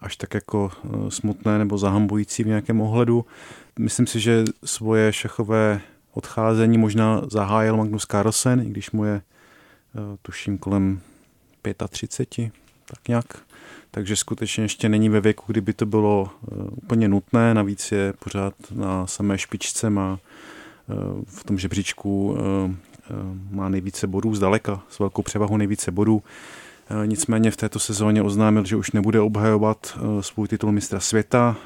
až 0.00 0.16
tak 0.16 0.34
jako 0.34 0.70
eh, 0.84 1.10
smutné 1.10 1.58
nebo 1.58 1.78
zahambující 1.78 2.44
v 2.44 2.46
nějakém 2.46 2.80
ohledu. 2.80 3.26
Myslím 3.78 4.06
si, 4.06 4.20
že 4.20 4.44
svoje 4.64 5.12
šachové 5.12 5.80
odcházení 6.12 6.78
možná 6.78 7.22
zahájil 7.30 7.76
Magnus 7.76 8.06
Carlsen, 8.06 8.60
i 8.60 8.64
když 8.64 8.90
mu 8.90 9.04
je 9.04 9.14
eh, 9.14 10.16
tuším 10.22 10.58
kolem 10.58 11.00
35, 11.88 12.52
tak 12.86 13.08
nějak. 13.08 13.26
Takže 13.90 14.16
skutečně 14.16 14.64
ještě 14.64 14.88
není 14.88 15.08
ve 15.08 15.20
věku, 15.20 15.44
kdyby 15.46 15.72
to 15.72 15.86
bylo 15.86 16.28
eh, 16.30 16.54
úplně 16.70 17.08
nutné, 17.08 17.54
navíc 17.54 17.92
je 17.92 18.12
pořád 18.24 18.54
na 18.70 19.06
samé 19.06 19.38
špičce, 19.38 19.90
má 19.90 20.18
v 21.26 21.44
tom 21.44 21.58
žebříčku 21.58 22.36
Eh, 23.10 23.14
má 23.50 23.68
nejvíce 23.68 24.06
bodů 24.06 24.34
zdaleka, 24.34 24.82
s 24.88 24.98
velkou 24.98 25.22
převahou 25.22 25.56
nejvíce 25.56 25.90
bodů. 25.90 26.22
Eh, 26.90 27.06
nicméně 27.06 27.50
v 27.50 27.56
této 27.56 27.78
sezóně 27.78 28.22
oznámil, 28.22 28.64
že 28.64 28.76
už 28.76 28.92
nebude 28.92 29.20
obhajovat 29.20 29.98
eh, 29.98 30.22
svůj 30.22 30.48
titul 30.48 30.72
mistra 30.72 31.00
světa. 31.00 31.56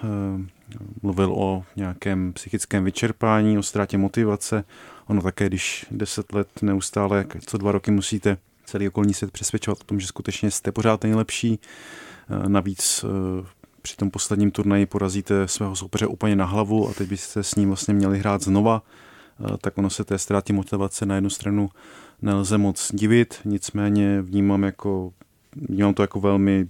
Mluvil 1.02 1.32
o 1.32 1.64
nějakém 1.76 2.32
psychickém 2.32 2.84
vyčerpání, 2.84 3.58
o 3.58 3.62
ztrátě 3.62 3.98
motivace. 3.98 4.64
Ono 5.06 5.22
také, 5.22 5.46
když 5.46 5.86
deset 5.90 6.32
let 6.32 6.48
neustále, 6.62 7.24
co 7.46 7.58
dva 7.58 7.72
roky 7.72 7.90
musíte 7.90 8.36
celý 8.64 8.88
okolní 8.88 9.14
svět 9.14 9.30
přesvědčovat 9.30 9.80
o 9.80 9.84
tom, 9.84 10.00
že 10.00 10.06
skutečně 10.06 10.50
jste 10.50 10.72
pořád 10.72 11.02
nejlepší. 11.02 11.58
Navíc 12.48 13.04
při 13.82 13.96
tom 13.96 14.10
posledním 14.10 14.50
turnaji 14.50 14.86
porazíte 14.86 15.48
svého 15.48 15.76
soupeře 15.76 16.06
úplně 16.06 16.36
na 16.36 16.44
hlavu 16.44 16.88
a 16.88 16.94
teď 16.94 17.08
byste 17.08 17.42
s 17.42 17.54
ním 17.54 17.68
vlastně 17.68 17.94
měli 17.94 18.18
hrát 18.18 18.42
znova. 18.42 18.82
Eh, 19.44 19.56
tak 19.60 19.78
ono 19.78 19.90
se 19.90 20.04
té 20.04 20.18
ztráty 20.18 20.52
motivace 20.52 21.06
na 21.06 21.14
jednu 21.14 21.30
stranu 21.30 21.68
nelze 22.22 22.58
moc 22.58 22.90
divit, 22.94 23.40
nicméně 23.44 24.22
vnímám, 24.22 24.62
jako, 24.62 25.12
vnímám 25.56 25.94
to 25.94 26.02
jako 26.02 26.20
velmi 26.20 26.66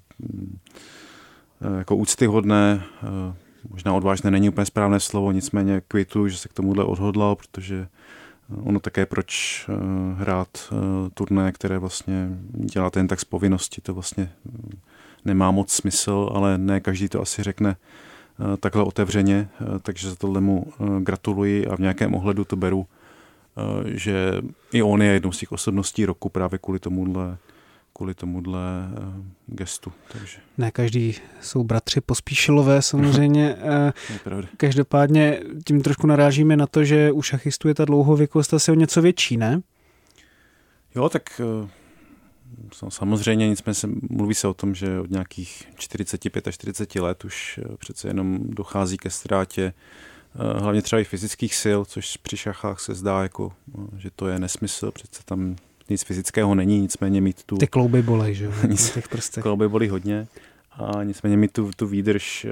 eh, 1.62 1.78
jako 1.78 1.96
úctyhodné, 1.96 2.82
eh, 3.02 3.34
možná 3.70 3.92
odvážné 3.94 4.30
není 4.30 4.48
úplně 4.48 4.66
správné 4.66 5.00
slovo, 5.00 5.32
nicméně 5.32 5.82
kvitu, 5.88 6.28
že 6.28 6.36
se 6.36 6.48
k 6.48 6.52
tomuhle 6.52 6.84
odhodlal, 6.84 7.36
protože 7.36 7.88
ono 8.62 8.80
také 8.80 9.06
proč 9.06 9.66
hrát 10.16 10.48
turné, 11.14 11.52
které 11.52 11.78
vlastně 11.78 12.28
děláte 12.52 13.00
jen 13.00 13.08
tak 13.08 13.20
z 13.20 13.24
povinnosti, 13.24 13.80
to 13.80 13.94
vlastně 13.94 14.32
nemá 15.24 15.50
moc 15.50 15.72
smysl, 15.72 16.30
ale 16.34 16.58
ne 16.58 16.80
každý 16.80 17.08
to 17.08 17.22
asi 17.22 17.42
řekne 17.42 17.76
takhle 18.60 18.82
otevřeně, 18.82 19.48
eh, 19.60 19.64
takže 19.82 20.10
za 20.10 20.16
tohle 20.16 20.40
mu 20.40 20.66
eh, 20.66 20.84
gratuluji 21.00 21.66
a 21.66 21.76
v 21.76 21.78
nějakém 21.78 22.14
ohledu 22.14 22.44
to 22.44 22.56
beru, 22.56 22.86
že 23.84 24.32
i 24.72 24.82
on 24.82 25.02
je 25.02 25.12
jednou 25.12 25.32
z 25.32 25.38
těch 25.38 25.52
osobností 25.52 26.06
roku 26.06 26.28
právě 26.28 26.58
kvůli 26.58 26.78
tomuhle 26.78 27.38
kvůli 27.96 28.14
tomuhle 28.14 28.60
gestu. 29.46 29.92
Takže. 30.12 30.38
Ne, 30.58 30.70
každý 30.70 31.14
jsou 31.40 31.64
bratři 31.64 32.00
pospíšilové 32.00 32.82
samozřejmě. 32.82 33.56
Každopádně 34.56 35.40
tím 35.66 35.82
trošku 35.82 36.06
narážíme 36.06 36.56
na 36.56 36.66
to, 36.66 36.84
že 36.84 37.12
u 37.12 37.22
šachistů 37.22 37.68
je 37.68 37.74
ta 37.74 37.84
dlouhověkost 37.84 38.54
asi 38.54 38.72
o 38.72 38.74
něco 38.74 39.02
větší, 39.02 39.36
ne? 39.36 39.60
Jo, 40.94 41.08
tak 41.08 41.40
Samozřejmě, 42.88 43.48
nicméně 43.48 43.74
se, 43.74 43.88
mluví 44.10 44.34
se 44.34 44.48
o 44.48 44.54
tom, 44.54 44.74
že 44.74 45.00
od 45.00 45.10
nějakých 45.10 45.68
45 45.76 46.48
až 46.48 46.54
40 46.54 46.94
let 46.94 47.24
už 47.24 47.60
eh, 47.62 47.76
přece 47.76 48.08
jenom 48.08 48.38
dochází 48.42 48.96
ke 48.96 49.10
ztrátě 49.10 49.72
eh, 50.34 50.60
hlavně 50.60 50.82
třeba 50.82 51.00
i 51.00 51.04
fyzických 51.04 51.54
sil, 51.62 51.80
což 51.84 52.16
při 52.16 52.36
šachách 52.36 52.80
se 52.80 52.94
zdá, 52.94 53.22
jako, 53.22 53.52
eh, 53.78 53.98
že 53.98 54.10
to 54.16 54.28
je 54.28 54.38
nesmysl, 54.38 54.90
přece 54.90 55.22
tam 55.24 55.56
nic 55.90 56.04
fyzického 56.04 56.54
není, 56.54 56.80
nicméně 56.80 57.20
mít 57.20 57.42
tu... 57.42 57.56
Ty 57.56 57.66
klouby 57.66 58.02
bolej, 58.02 58.34
že 58.34 58.44
jo? 58.44 58.52
těch 58.94 59.08
Klouby 59.42 59.68
bolí 59.68 59.88
hodně. 59.88 60.26
A 60.78 61.02
nicméně 61.02 61.36
mít 61.36 61.52
tu, 61.52 61.70
tu 61.76 61.86
výdrž, 61.86 62.46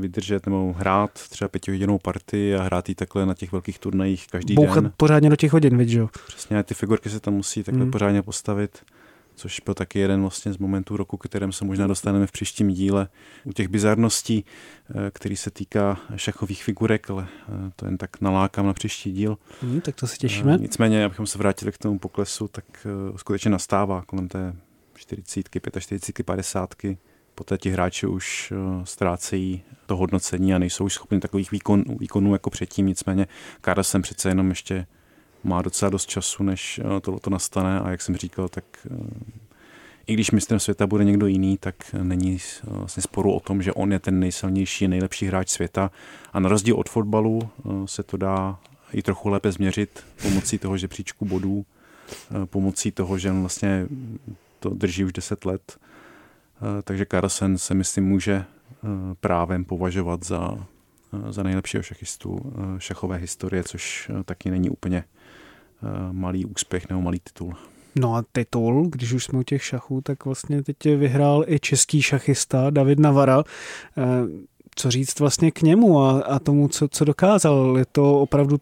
vydržet 0.00 0.46
nebo 0.46 0.74
hrát 0.78 1.10
třeba 1.12 1.48
pětihodinovou 1.48 1.98
partii 1.98 2.54
a 2.54 2.62
hrát 2.62 2.88
ji 2.88 2.94
takhle 2.94 3.26
na 3.26 3.34
těch 3.34 3.52
velkých 3.52 3.78
turnajích 3.78 4.26
každý 4.26 4.54
Bouchat 4.54 4.84
den. 4.84 4.92
pořádně 4.96 5.30
do 5.30 5.36
těch 5.36 5.52
hodin, 5.52 5.78
víš, 5.78 5.92
jo? 5.92 6.08
Přesně, 6.26 6.62
ty 6.62 6.74
figurky 6.74 7.10
se 7.10 7.20
tam 7.20 7.34
musí 7.34 7.62
takhle 7.62 7.84
mm. 7.84 7.90
pořádně 7.90 8.22
postavit 8.22 8.82
což 9.38 9.60
byl 9.60 9.74
taky 9.74 9.98
jeden 9.98 10.20
vlastně 10.20 10.52
z 10.52 10.58
momentů 10.58 10.96
roku, 10.96 11.16
kterém 11.16 11.52
se 11.52 11.64
možná 11.64 11.86
dostaneme 11.86 12.26
v 12.26 12.32
příštím 12.32 12.68
díle 12.68 13.08
u 13.44 13.52
těch 13.52 13.68
bizarností, 13.68 14.44
eh, 14.90 15.10
který 15.10 15.36
se 15.36 15.50
týká 15.50 16.00
šachových 16.16 16.64
figurek, 16.64 17.10
ale 17.10 17.26
eh, 17.48 17.70
to 17.76 17.86
jen 17.86 17.98
tak 17.98 18.20
nalákám 18.20 18.66
na 18.66 18.72
příští 18.72 19.12
díl. 19.12 19.38
Hmm, 19.62 19.80
tak 19.80 19.94
to 19.94 20.06
se 20.06 20.16
těšíme. 20.16 20.54
Eh, 20.54 20.58
nicméně, 20.58 21.04
abychom 21.04 21.26
se 21.26 21.38
vrátili 21.38 21.72
k 21.72 21.78
tomu 21.78 21.98
poklesu, 21.98 22.48
tak 22.48 22.64
skutečně 23.16 23.50
nastává 23.50 24.02
kolem 24.06 24.28
té 24.28 24.56
40, 24.94 25.48
45, 25.80 26.24
50. 26.24 26.74
Poté 27.34 27.58
ti 27.58 27.70
hráči 27.70 28.06
už 28.06 28.52
ztrácejí 28.84 29.62
to 29.86 29.96
hodnocení 29.96 30.54
a 30.54 30.58
nejsou 30.58 30.84
už 30.84 30.94
schopni 30.94 31.20
takových 31.20 31.50
výkon, 31.50 31.84
výkonů 31.98 32.32
jako 32.32 32.50
předtím. 32.50 32.86
Nicméně 32.86 33.26
Carlsen 33.64 34.02
přece 34.02 34.28
jenom 34.28 34.48
ještě 34.48 34.86
má 35.48 35.62
docela 35.62 35.90
dost 35.90 36.06
času, 36.06 36.42
než 36.42 36.80
eh, 36.84 37.00
to, 37.00 37.18
to 37.18 37.30
nastane 37.30 37.80
a 37.80 37.90
jak 37.90 38.02
jsem 38.02 38.16
říkal, 38.16 38.48
tak 38.48 38.64
eh, 38.90 38.96
i 40.06 40.14
když 40.14 40.30
mistrem 40.30 40.60
světa 40.60 40.86
bude 40.86 41.04
někdo 41.04 41.26
jiný, 41.26 41.58
tak 41.58 41.74
není 42.02 42.36
eh, 42.36 42.66
vlastně 42.70 43.02
sporu 43.02 43.32
o 43.32 43.40
tom, 43.40 43.62
že 43.62 43.72
on 43.72 43.92
je 43.92 43.98
ten 43.98 44.20
nejsilnější, 44.20 44.88
nejlepší 44.88 45.26
hráč 45.26 45.48
světa 45.48 45.90
a 46.32 46.40
na 46.40 46.48
rozdíl 46.48 46.76
od 46.76 46.88
fotbalu 46.88 47.50
se 47.84 48.02
to 48.02 48.16
dá 48.16 48.58
i 48.92 49.02
trochu 49.02 49.28
lépe 49.28 49.52
změřit 49.52 50.04
pomocí 50.22 50.58
toho 50.58 50.78
žebříčku 50.78 51.24
bodů, 51.24 51.66
pomocí 52.44 52.92
toho, 52.92 53.18
že 53.18 53.30
on 53.30 53.40
vlastně 53.40 53.86
to 54.60 54.70
drží 54.70 55.04
už 55.04 55.12
10 55.12 55.44
let. 55.44 55.78
Takže 56.84 57.06
Carlsen 57.10 57.58
se 57.58 57.74
myslím 57.74 58.04
může 58.04 58.44
právem 59.20 59.64
považovat 59.64 60.24
za, 60.24 60.66
za 61.30 61.42
nejlepšího 61.42 61.82
šachistu 61.82 62.54
šachové 62.78 63.16
historie, 63.16 63.64
což 63.64 64.10
taky 64.24 64.50
není 64.50 64.70
úplně 64.70 65.04
malý 66.12 66.46
úspěch 66.46 66.88
nebo 66.88 67.00
malý 67.00 67.20
titul. 67.20 67.54
No 68.00 68.14
a 68.14 68.24
titul, 68.32 68.88
když 68.92 69.12
už 69.12 69.24
jsme 69.24 69.38
u 69.38 69.42
těch 69.42 69.64
šachů, 69.64 70.00
tak 70.00 70.24
vlastně 70.24 70.62
teď 70.62 70.84
vyhrál 70.84 71.44
i 71.46 71.60
český 71.60 72.02
šachista 72.02 72.70
David 72.70 72.98
Navara. 72.98 73.44
Eh, 73.98 74.02
co 74.74 74.90
říct 74.90 75.20
vlastně 75.20 75.50
k 75.50 75.62
němu 75.62 76.00
a, 76.00 76.20
a 76.20 76.38
tomu, 76.38 76.68
co, 76.68 76.88
co 76.88 77.04
dokázal? 77.04 77.74
Je 77.78 77.84
to 77.92 78.20
opravdu, 78.20 78.56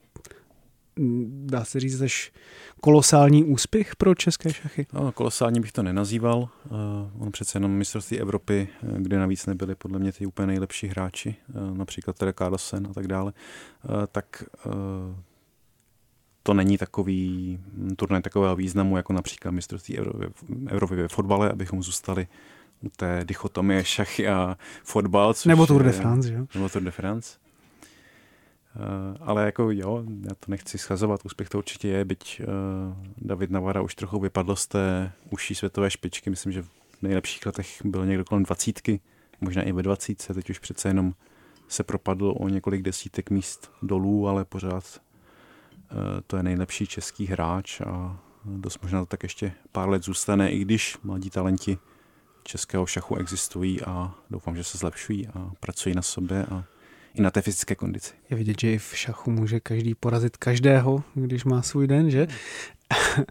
hm, 0.99 1.47
dá 1.51 1.65
se 1.65 1.81
říct, 1.81 2.01
až 2.01 2.33
kolosální 2.81 3.45
úspěch 3.45 3.97
pro 3.97 4.15
české 4.15 4.53
šachy? 4.53 4.87
No, 4.93 5.13
kolosální 5.13 5.61
bych 5.61 5.73
to 5.73 5.83
nenazýval. 5.83 6.39
Uh, 6.39 7.23
on 7.23 7.33
přece 7.33 7.57
jenom 7.57 7.71
mistrovství 7.71 8.21
Evropy, 8.21 8.69
kde 8.99 9.19
navíc 9.19 9.47
nebyli 9.47 9.75
podle 9.75 9.99
mě 9.99 10.13
ty 10.13 10.27
úplně 10.27 10.47
nejlepší 10.47 10.87
hráči, 10.87 11.37
například 11.73 12.19
teda 12.19 12.33
Carlsen 12.33 12.87
a 12.91 12.95
tak 12.95 13.07
dále, 13.07 13.33
tak 14.13 14.45
to 16.47 16.55
není 16.55 16.79
takový 16.79 17.59
turnaj 17.97 18.23
takového 18.23 18.57
významu, 18.57 18.97
jako 18.97 19.13
například 19.13 19.51
mistrovství 19.51 19.99
Evropy 20.69 20.97
ve 20.97 21.09
fotbale, 21.09 21.51
abychom 21.51 21.83
zůstali 21.83 22.27
u 22.83 22.89
té 22.89 23.21
dichotomie 23.25 23.85
šachy 23.85 24.29
a 24.29 24.57
fotbal. 24.85 25.35
Nebo 25.47 25.67
Tour 25.67 25.83
de 25.83 25.93
France, 25.93 26.33
jo? 26.33 26.47
Nebo 26.55 26.69
Tour 26.69 26.83
de 26.83 26.91
France. 26.91 27.39
Uh, 28.77 28.83
ale 29.21 29.45
jako 29.45 29.71
jo, 29.71 30.05
já 30.29 30.35
to 30.35 30.47
nechci 30.51 30.79
schazovat, 30.79 31.21
úspěch 31.25 31.49
to 31.49 31.59
určitě 31.59 31.89
je, 31.89 32.05
byť 32.05 32.41
uh, 32.41 32.47
David 33.19 33.51
Navara 33.51 33.83
už 33.83 33.95
trochu 33.95 34.21
vypadl 34.21 34.57
z 34.57 34.67
té 34.67 35.13
užší 35.31 35.55
světové 35.55 35.91
špičky, 35.91 36.31
myslím, 36.31 36.53
že 36.53 36.63
v 36.63 36.69
nejlepších 37.03 37.47
letech 37.47 37.85
byl 37.85 38.07
někdo 38.07 38.25
kolem 38.25 38.43
dvacítky, 38.43 39.01
možná 39.41 39.63
i 39.63 39.73
ve 39.73 39.83
dvacítce, 39.83 40.35
teď 40.35 40.51
už 40.51 40.59
přece 40.59 40.89
jenom 40.89 41.15
se 41.69 41.83
propadl 41.85 42.35
o 42.37 42.49
několik 42.49 42.83
desítek 42.83 43.31
míst 43.31 43.71
dolů, 43.83 44.29
ale 44.29 44.45
pořád 44.45 44.85
eh, 44.97 45.01
to 46.27 46.37
je 46.37 46.43
nejlepší 46.43 46.87
český 46.87 47.27
hráč 47.27 47.81
a 47.81 48.19
dost 48.45 48.83
možná 48.83 49.01
to 49.01 49.07
tak 49.07 49.23
ještě 49.23 49.53
pár 49.73 49.89
let 49.89 50.05
zůstane, 50.05 50.51
i 50.51 50.59
když 50.59 50.97
mladí 51.03 51.31
talenti 51.31 51.79
českého 52.43 52.87
šachu 52.87 53.17
existují 53.17 53.83
a 53.83 54.15
doufám, 54.31 54.57
že 54.57 54.65
se 54.65 54.79
zlepšují 54.79 55.27
a 55.27 55.51
pracují 55.61 55.95
na 55.95 56.03
sobě 56.03 56.47
a 56.47 56.65
i 57.15 57.23
na 57.23 57.31
té 57.31 57.43
fyzické 57.43 57.75
kondici. 57.75 58.15
Je 58.31 58.37
vidět, 58.37 58.61
že 58.61 58.73
i 58.73 58.79
v 58.79 58.97
šachu 58.97 59.31
může 59.31 59.61
každý 59.61 59.95
porazit 59.95 60.37
každého, 60.37 61.03
když 61.15 61.45
má 61.45 61.63
svůj 61.63 61.87
den, 61.87 62.11
že? 62.11 62.27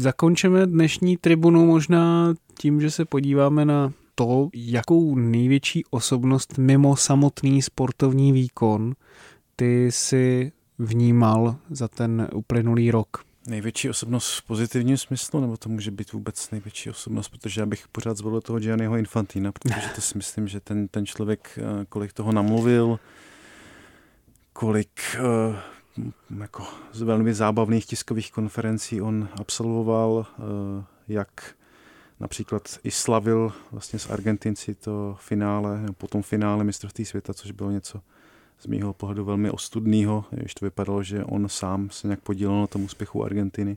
Zakončeme 0.00 0.66
dnešní 0.66 1.16
tribunu 1.16 1.66
možná 1.66 2.34
tím, 2.58 2.80
že 2.80 2.90
se 2.90 3.04
podíváme 3.04 3.64
na 3.64 3.92
to, 4.14 4.48
jakou 4.54 5.14
největší 5.14 5.84
osobnost 5.90 6.58
mimo 6.58 6.96
samotný 6.96 7.62
sportovní 7.62 8.32
výkon 8.32 8.94
ty 9.56 9.92
si 9.92 10.52
vnímal 10.78 11.56
za 11.70 11.88
ten 11.88 12.28
uplynulý 12.32 12.90
rok. 12.90 13.24
Největší 13.46 13.90
osobnost 13.90 14.34
v 14.34 14.42
pozitivním 14.42 14.96
smyslu, 14.96 15.40
nebo 15.40 15.56
to 15.56 15.68
může 15.68 15.90
být 15.90 16.12
vůbec 16.12 16.50
největší 16.50 16.90
osobnost, 16.90 17.28
protože 17.28 17.60
já 17.60 17.66
bych 17.66 17.88
pořád 17.88 18.16
zvolil 18.16 18.40
toho 18.40 18.58
Gianniho 18.58 18.96
Infantina, 18.96 19.52
protože 19.52 19.88
to 19.94 20.00
si 20.00 20.18
myslím, 20.18 20.48
že 20.48 20.60
ten, 20.60 20.88
ten 20.88 21.06
člověk, 21.06 21.58
eh, 21.58 21.84
kolik 21.88 22.12
toho 22.12 22.32
namluvil, 22.32 22.98
kolik 24.54 25.00
uh, 25.20 25.56
jako 26.40 26.66
z 26.92 27.02
velmi 27.02 27.34
zábavných 27.34 27.86
tiskových 27.86 28.32
konferencí 28.32 29.00
on 29.00 29.28
absolvoval, 29.40 30.10
uh, 30.38 30.84
jak 31.08 31.54
například 32.20 32.78
i 32.84 32.90
slavil 32.90 33.52
vlastně 33.72 33.98
s 33.98 34.10
Argentinci 34.10 34.74
to 34.74 35.16
finále, 35.20 35.80
potom 35.98 36.22
finále 36.22 36.64
mistrovství 36.64 37.04
světa, 37.04 37.34
což 37.34 37.50
bylo 37.50 37.70
něco 37.70 38.00
z 38.58 38.66
mého 38.66 38.92
pohledu 38.92 39.24
velmi 39.24 39.50
ostudného, 39.50 40.24
když 40.30 40.54
to 40.54 40.66
vypadalo, 40.66 41.02
že 41.02 41.24
on 41.24 41.48
sám 41.48 41.90
se 41.90 42.06
nějak 42.06 42.20
podílel 42.20 42.60
na 42.60 42.66
tom 42.66 42.84
úspěchu 42.84 43.24
Argentiny. 43.24 43.76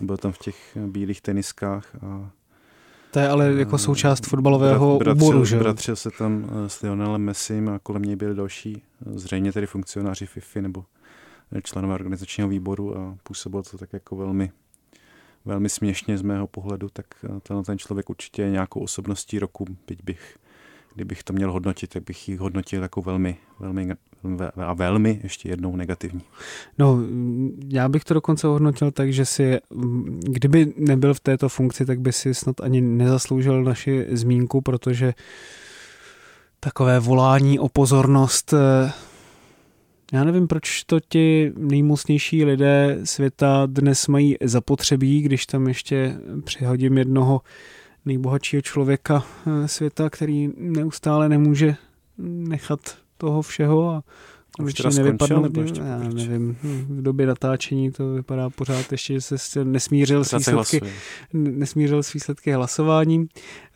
Byl 0.00 0.16
tam 0.16 0.32
v 0.32 0.38
těch 0.38 0.76
bílých 0.86 1.20
teniskách 1.20 1.94
a 2.04 2.30
to 3.10 3.20
je 3.20 3.28
ale 3.28 3.52
jako 3.52 3.78
součást 3.78 4.26
fotbalového 4.26 4.98
brat, 4.98 5.16
úboru, 5.16 5.44
že? 5.44 5.58
Bratřil 5.58 5.96
se 5.96 6.10
tam 6.10 6.44
eh, 6.44 6.68
s 6.68 6.82
Lionelem 6.82 7.22
Messim 7.22 7.68
a 7.68 7.78
kolem 7.78 8.02
něj 8.02 8.16
byli 8.16 8.34
další, 8.34 8.82
eh, 8.82 9.18
zřejmě 9.18 9.52
tedy 9.52 9.66
funkcionáři 9.66 10.26
FIFA 10.26 10.60
nebo 10.60 10.84
členové 11.62 11.94
organizačního 11.94 12.48
výboru 12.48 12.98
a 12.98 13.16
působilo 13.22 13.62
to 13.62 13.78
tak 13.78 13.92
jako 13.92 14.16
velmi 14.16 14.50
velmi 15.44 15.68
směšně 15.68 16.18
z 16.18 16.22
mého 16.22 16.46
pohledu, 16.46 16.88
tak 16.92 17.06
eh, 17.24 17.40
tenhle 17.42 17.64
ten 17.64 17.78
člověk 17.78 18.10
určitě 18.10 18.42
je 18.42 18.50
nějakou 18.50 18.80
osobností 18.80 19.38
roku, 19.38 19.66
byť 19.86 20.02
bych, 20.02 20.36
kdybych 20.94 21.22
to 21.22 21.32
měl 21.32 21.52
hodnotit, 21.52 21.90
tak 21.90 22.04
bych 22.04 22.28
ji 22.28 22.36
hodnotil 22.36 22.82
jako 22.82 23.02
velmi, 23.02 23.36
velmi 23.58 23.88
a 24.56 24.74
velmi 24.74 25.20
ještě 25.22 25.48
jednou 25.48 25.76
negativní. 25.76 26.22
No, 26.78 26.98
já 27.68 27.88
bych 27.88 28.04
to 28.04 28.14
dokonce 28.14 28.46
hodnotil 28.46 28.90
tak, 28.90 29.12
že 29.12 29.24
si, 29.24 29.58
kdyby 30.20 30.72
nebyl 30.76 31.14
v 31.14 31.20
této 31.20 31.48
funkci, 31.48 31.86
tak 31.86 32.00
by 32.00 32.12
si 32.12 32.34
snad 32.34 32.60
ani 32.60 32.80
nezasloužil 32.80 33.64
naši 33.64 34.06
zmínku, 34.10 34.60
protože 34.60 35.14
takové 36.60 37.00
volání 37.00 37.58
o 37.58 37.68
pozornost 37.68 38.52
eh, 38.52 38.92
já 40.12 40.24
nevím, 40.24 40.46
proč 40.46 40.84
to 40.84 41.00
ti 41.00 41.52
nejmocnější 41.56 42.44
lidé 42.44 42.98
světa 43.04 43.66
dnes 43.66 44.08
mají 44.08 44.36
zapotřebí, 44.42 45.22
když 45.22 45.46
tam 45.46 45.68
ještě 45.68 46.16
přihodím 46.44 46.98
jednoho 46.98 47.40
nejbohatšího 48.04 48.62
člověka 48.62 49.24
eh, 49.46 49.68
světa, 49.68 50.10
který 50.10 50.50
neustále 50.56 51.28
nemůže 51.28 51.76
nechat 52.18 52.98
toho 53.16 53.42
všeho 53.42 53.90
a 53.90 54.02
konečně 54.56 54.90
nevypadnou. 54.90 55.42
Nebo 55.42 55.60
ještě 55.60 55.80
já 55.80 55.98
nevím, 55.98 56.56
v 56.62 57.02
době 57.02 57.26
natáčení 57.26 57.92
to 57.92 58.14
vypadá 58.14 58.50
pořád 58.50 58.92
ještě, 58.92 59.14
že 59.14 59.20
se 59.20 59.64
nesmířil 59.64 60.24
s 60.24 60.32
výsledky, 60.32 60.80
nesmířil 61.32 62.02
s 62.02 62.12
výsledky 62.12 62.52
hlasováním. 62.52 63.28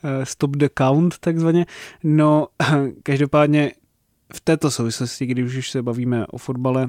Eh, 0.04 0.26
stop 0.26 0.56
the 0.56 0.68
count 0.78 1.18
takzvaně. 1.18 1.66
No, 2.04 2.48
každopádně 3.02 3.72
v 4.34 4.40
této 4.40 4.70
souvislosti, 4.70 5.26
když 5.26 5.56
už 5.56 5.70
se 5.70 5.82
bavíme 5.82 6.26
o 6.26 6.38
fotbale 6.38 6.88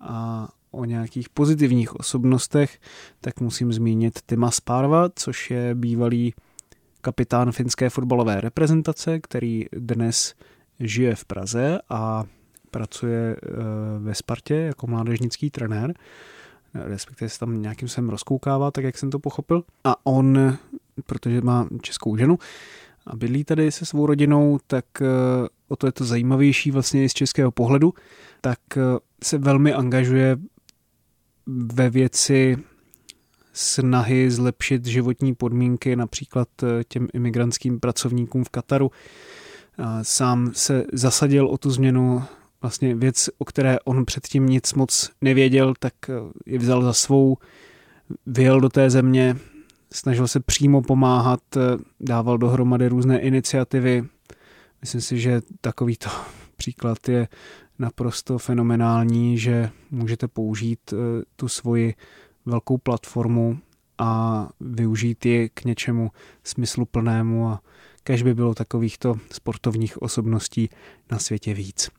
a 0.00 0.48
o 0.70 0.84
nějakých 0.84 1.28
pozitivních 1.28 1.96
osobnostech, 1.96 2.78
tak 3.20 3.40
musím 3.40 3.72
zmínit 3.72 4.18
Tima 4.26 4.50
Sparva, 4.50 5.08
což 5.14 5.50
je 5.50 5.74
bývalý 5.74 6.34
kapitán 7.00 7.52
finské 7.52 7.90
fotbalové 7.90 8.40
reprezentace, 8.40 9.20
který 9.20 9.64
dnes 9.72 10.34
žije 10.80 11.14
v 11.14 11.24
Praze 11.24 11.78
a 11.90 12.24
pracuje 12.70 13.36
eh, 13.36 13.48
ve 13.98 14.14
Spartě 14.14 14.54
jako 14.54 14.86
mládežnický 14.86 15.50
trenér, 15.50 15.94
respektive 16.74 17.28
se 17.28 17.38
tam 17.38 17.62
nějakým 17.62 17.88
sem 17.88 18.08
rozkoukává, 18.08 18.70
tak 18.70 18.84
jak 18.84 18.98
jsem 18.98 19.10
to 19.10 19.18
pochopil. 19.18 19.64
A 19.84 20.06
on, 20.06 20.58
protože 21.06 21.40
má 21.40 21.68
českou 21.82 22.16
ženu 22.16 22.38
a 23.06 23.16
bydlí 23.16 23.44
tady 23.44 23.72
se 23.72 23.86
svou 23.86 24.06
rodinou, 24.06 24.58
tak 24.66 24.84
eh, 25.00 25.06
o 25.68 25.76
to 25.76 25.86
je 25.86 25.92
to 25.92 26.04
zajímavější 26.04 26.70
vlastně 26.70 27.04
i 27.04 27.08
z 27.08 27.14
českého 27.14 27.50
pohledu, 27.50 27.94
tak 28.40 28.58
eh, 28.76 28.80
se 29.22 29.38
velmi 29.38 29.72
angažuje 29.72 30.36
ve 31.46 31.90
věci 31.90 32.56
snahy 33.52 34.30
zlepšit 34.30 34.86
životní 34.86 35.34
podmínky 35.34 35.96
například 35.96 36.48
těm 36.88 37.08
imigrantským 37.12 37.80
pracovníkům 37.80 38.44
v 38.44 38.48
Kataru. 38.48 38.90
Sám 40.02 40.50
se 40.54 40.84
zasadil 40.92 41.46
o 41.46 41.58
tu 41.58 41.70
změnu, 41.70 42.22
vlastně 42.62 42.94
věc, 42.94 43.30
o 43.38 43.44
které 43.44 43.78
on 43.84 44.04
předtím 44.04 44.46
nic 44.46 44.74
moc 44.74 45.10
nevěděl, 45.20 45.74
tak 45.78 45.94
eh, 46.08 46.12
ji 46.46 46.58
vzal 46.58 46.82
za 46.82 46.92
svou, 46.92 47.36
vyjel 48.26 48.60
do 48.60 48.68
té 48.68 48.90
země, 48.90 49.36
snažil 49.92 50.28
se 50.28 50.40
přímo 50.40 50.82
pomáhat, 50.82 51.40
dával 52.00 52.38
dohromady 52.38 52.88
různé 52.88 53.20
iniciativy, 53.20 54.04
Myslím 54.80 55.00
si, 55.00 55.20
že 55.20 55.40
takovýto 55.60 56.08
příklad 56.56 57.08
je 57.08 57.28
naprosto 57.78 58.38
fenomenální, 58.38 59.38
že 59.38 59.70
můžete 59.90 60.28
použít 60.28 60.92
eh, 60.92 60.96
tu 61.36 61.48
svoji 61.48 61.94
velkou 62.46 62.78
platformu 62.78 63.58
a 63.98 64.48
využít 64.60 65.26
ji 65.26 65.48
k 65.48 65.64
něčemu 65.64 66.10
smysluplnému 66.44 67.48
a 67.48 67.60
kež 68.08 68.22
by 68.22 68.34
bylo 68.34 68.54
takovýchto 68.54 69.16
sportovních 69.32 70.02
osobností 70.02 70.70
na 71.10 71.18
světě 71.18 71.54
víc. 71.54 71.90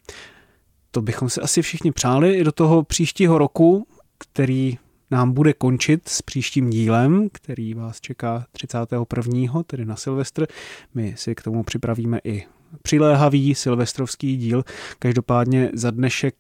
To 0.92 1.02
bychom 1.02 1.30
se 1.30 1.42
asi 1.42 1.62
všichni 1.62 1.92
přáli 1.92 2.34
i 2.34 2.44
do 2.44 2.52
toho 2.52 2.84
příštího 2.84 3.38
roku, 3.38 3.88
který 4.18 4.78
nám 5.12 5.32
bude 5.32 5.54
končit 5.54 6.10
s 6.10 6.22
příštím 6.22 6.70
dílem, 6.70 7.30
který 7.32 7.74
vás 7.74 8.02
čeká 8.02 8.46
31. 8.52 9.64
tedy 9.64 9.86
na 9.86 9.96
Silvestr. 9.96 10.48
My 10.94 11.14
si 11.18 11.36
k 11.36 11.44
tomu 11.44 11.64
připravíme 11.64 12.20
i 12.24 12.46
přiléhavý 12.82 13.56
silvestrovský 13.56 14.38
díl. 14.38 14.64
Každopádně 15.00 15.72
za 15.74 15.92
dnešek 15.92 16.36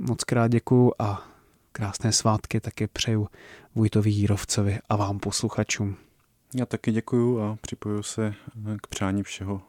moc 0.00 0.24
krát 0.24 0.48
děkuju 0.48 0.92
a 0.98 1.28
krásné 1.72 2.12
svátky 2.12 2.60
taky 2.60 2.86
přeju 2.86 3.28
Vojtovi 3.74 4.10
Jírovcovi 4.10 4.78
a 4.88 4.96
vám 4.96 5.18
posluchačům. 5.18 6.07
Já 6.54 6.66
taky 6.66 6.92
děkuju 6.92 7.40
a 7.40 7.56
připoju 7.60 8.02
se 8.02 8.34
k 8.82 8.86
přání 8.86 9.22
všeho, 9.22 9.60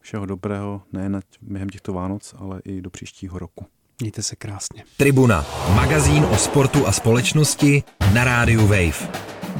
všeho 0.00 0.26
dobrého, 0.26 0.82
nejen 0.92 1.20
během 1.42 1.68
těchto 1.68 1.92
Vánoc, 1.92 2.34
ale 2.38 2.60
i 2.64 2.80
do 2.80 2.90
příštího 2.90 3.38
roku. 3.38 3.66
Mějte 4.00 4.22
se 4.22 4.36
krásně. 4.36 4.84
Tribuna, 4.96 5.46
magazín 5.74 6.24
o 6.24 6.36
sportu 6.36 6.86
a 6.86 6.92
společnosti 6.92 7.82
na 8.14 8.24
rádiu 8.24 8.60
Wave. 8.60 9.08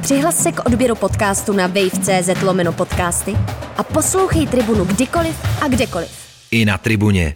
Přihlas 0.01 0.43
se 0.43 0.51
k 0.51 0.65
odběru 0.65 0.95
podcastu 0.95 1.53
na 1.53 1.67
wave.cz 1.67 2.41
lomeno 2.43 2.73
podcasty 2.73 3.35
a 3.77 3.83
poslouchej 3.83 4.47
Tribunu 4.47 4.85
kdykoliv 4.85 5.61
a 5.61 5.67
kdekoliv. 5.67 6.09
I 6.51 6.65
na 6.65 6.77
Tribuně. 6.77 7.35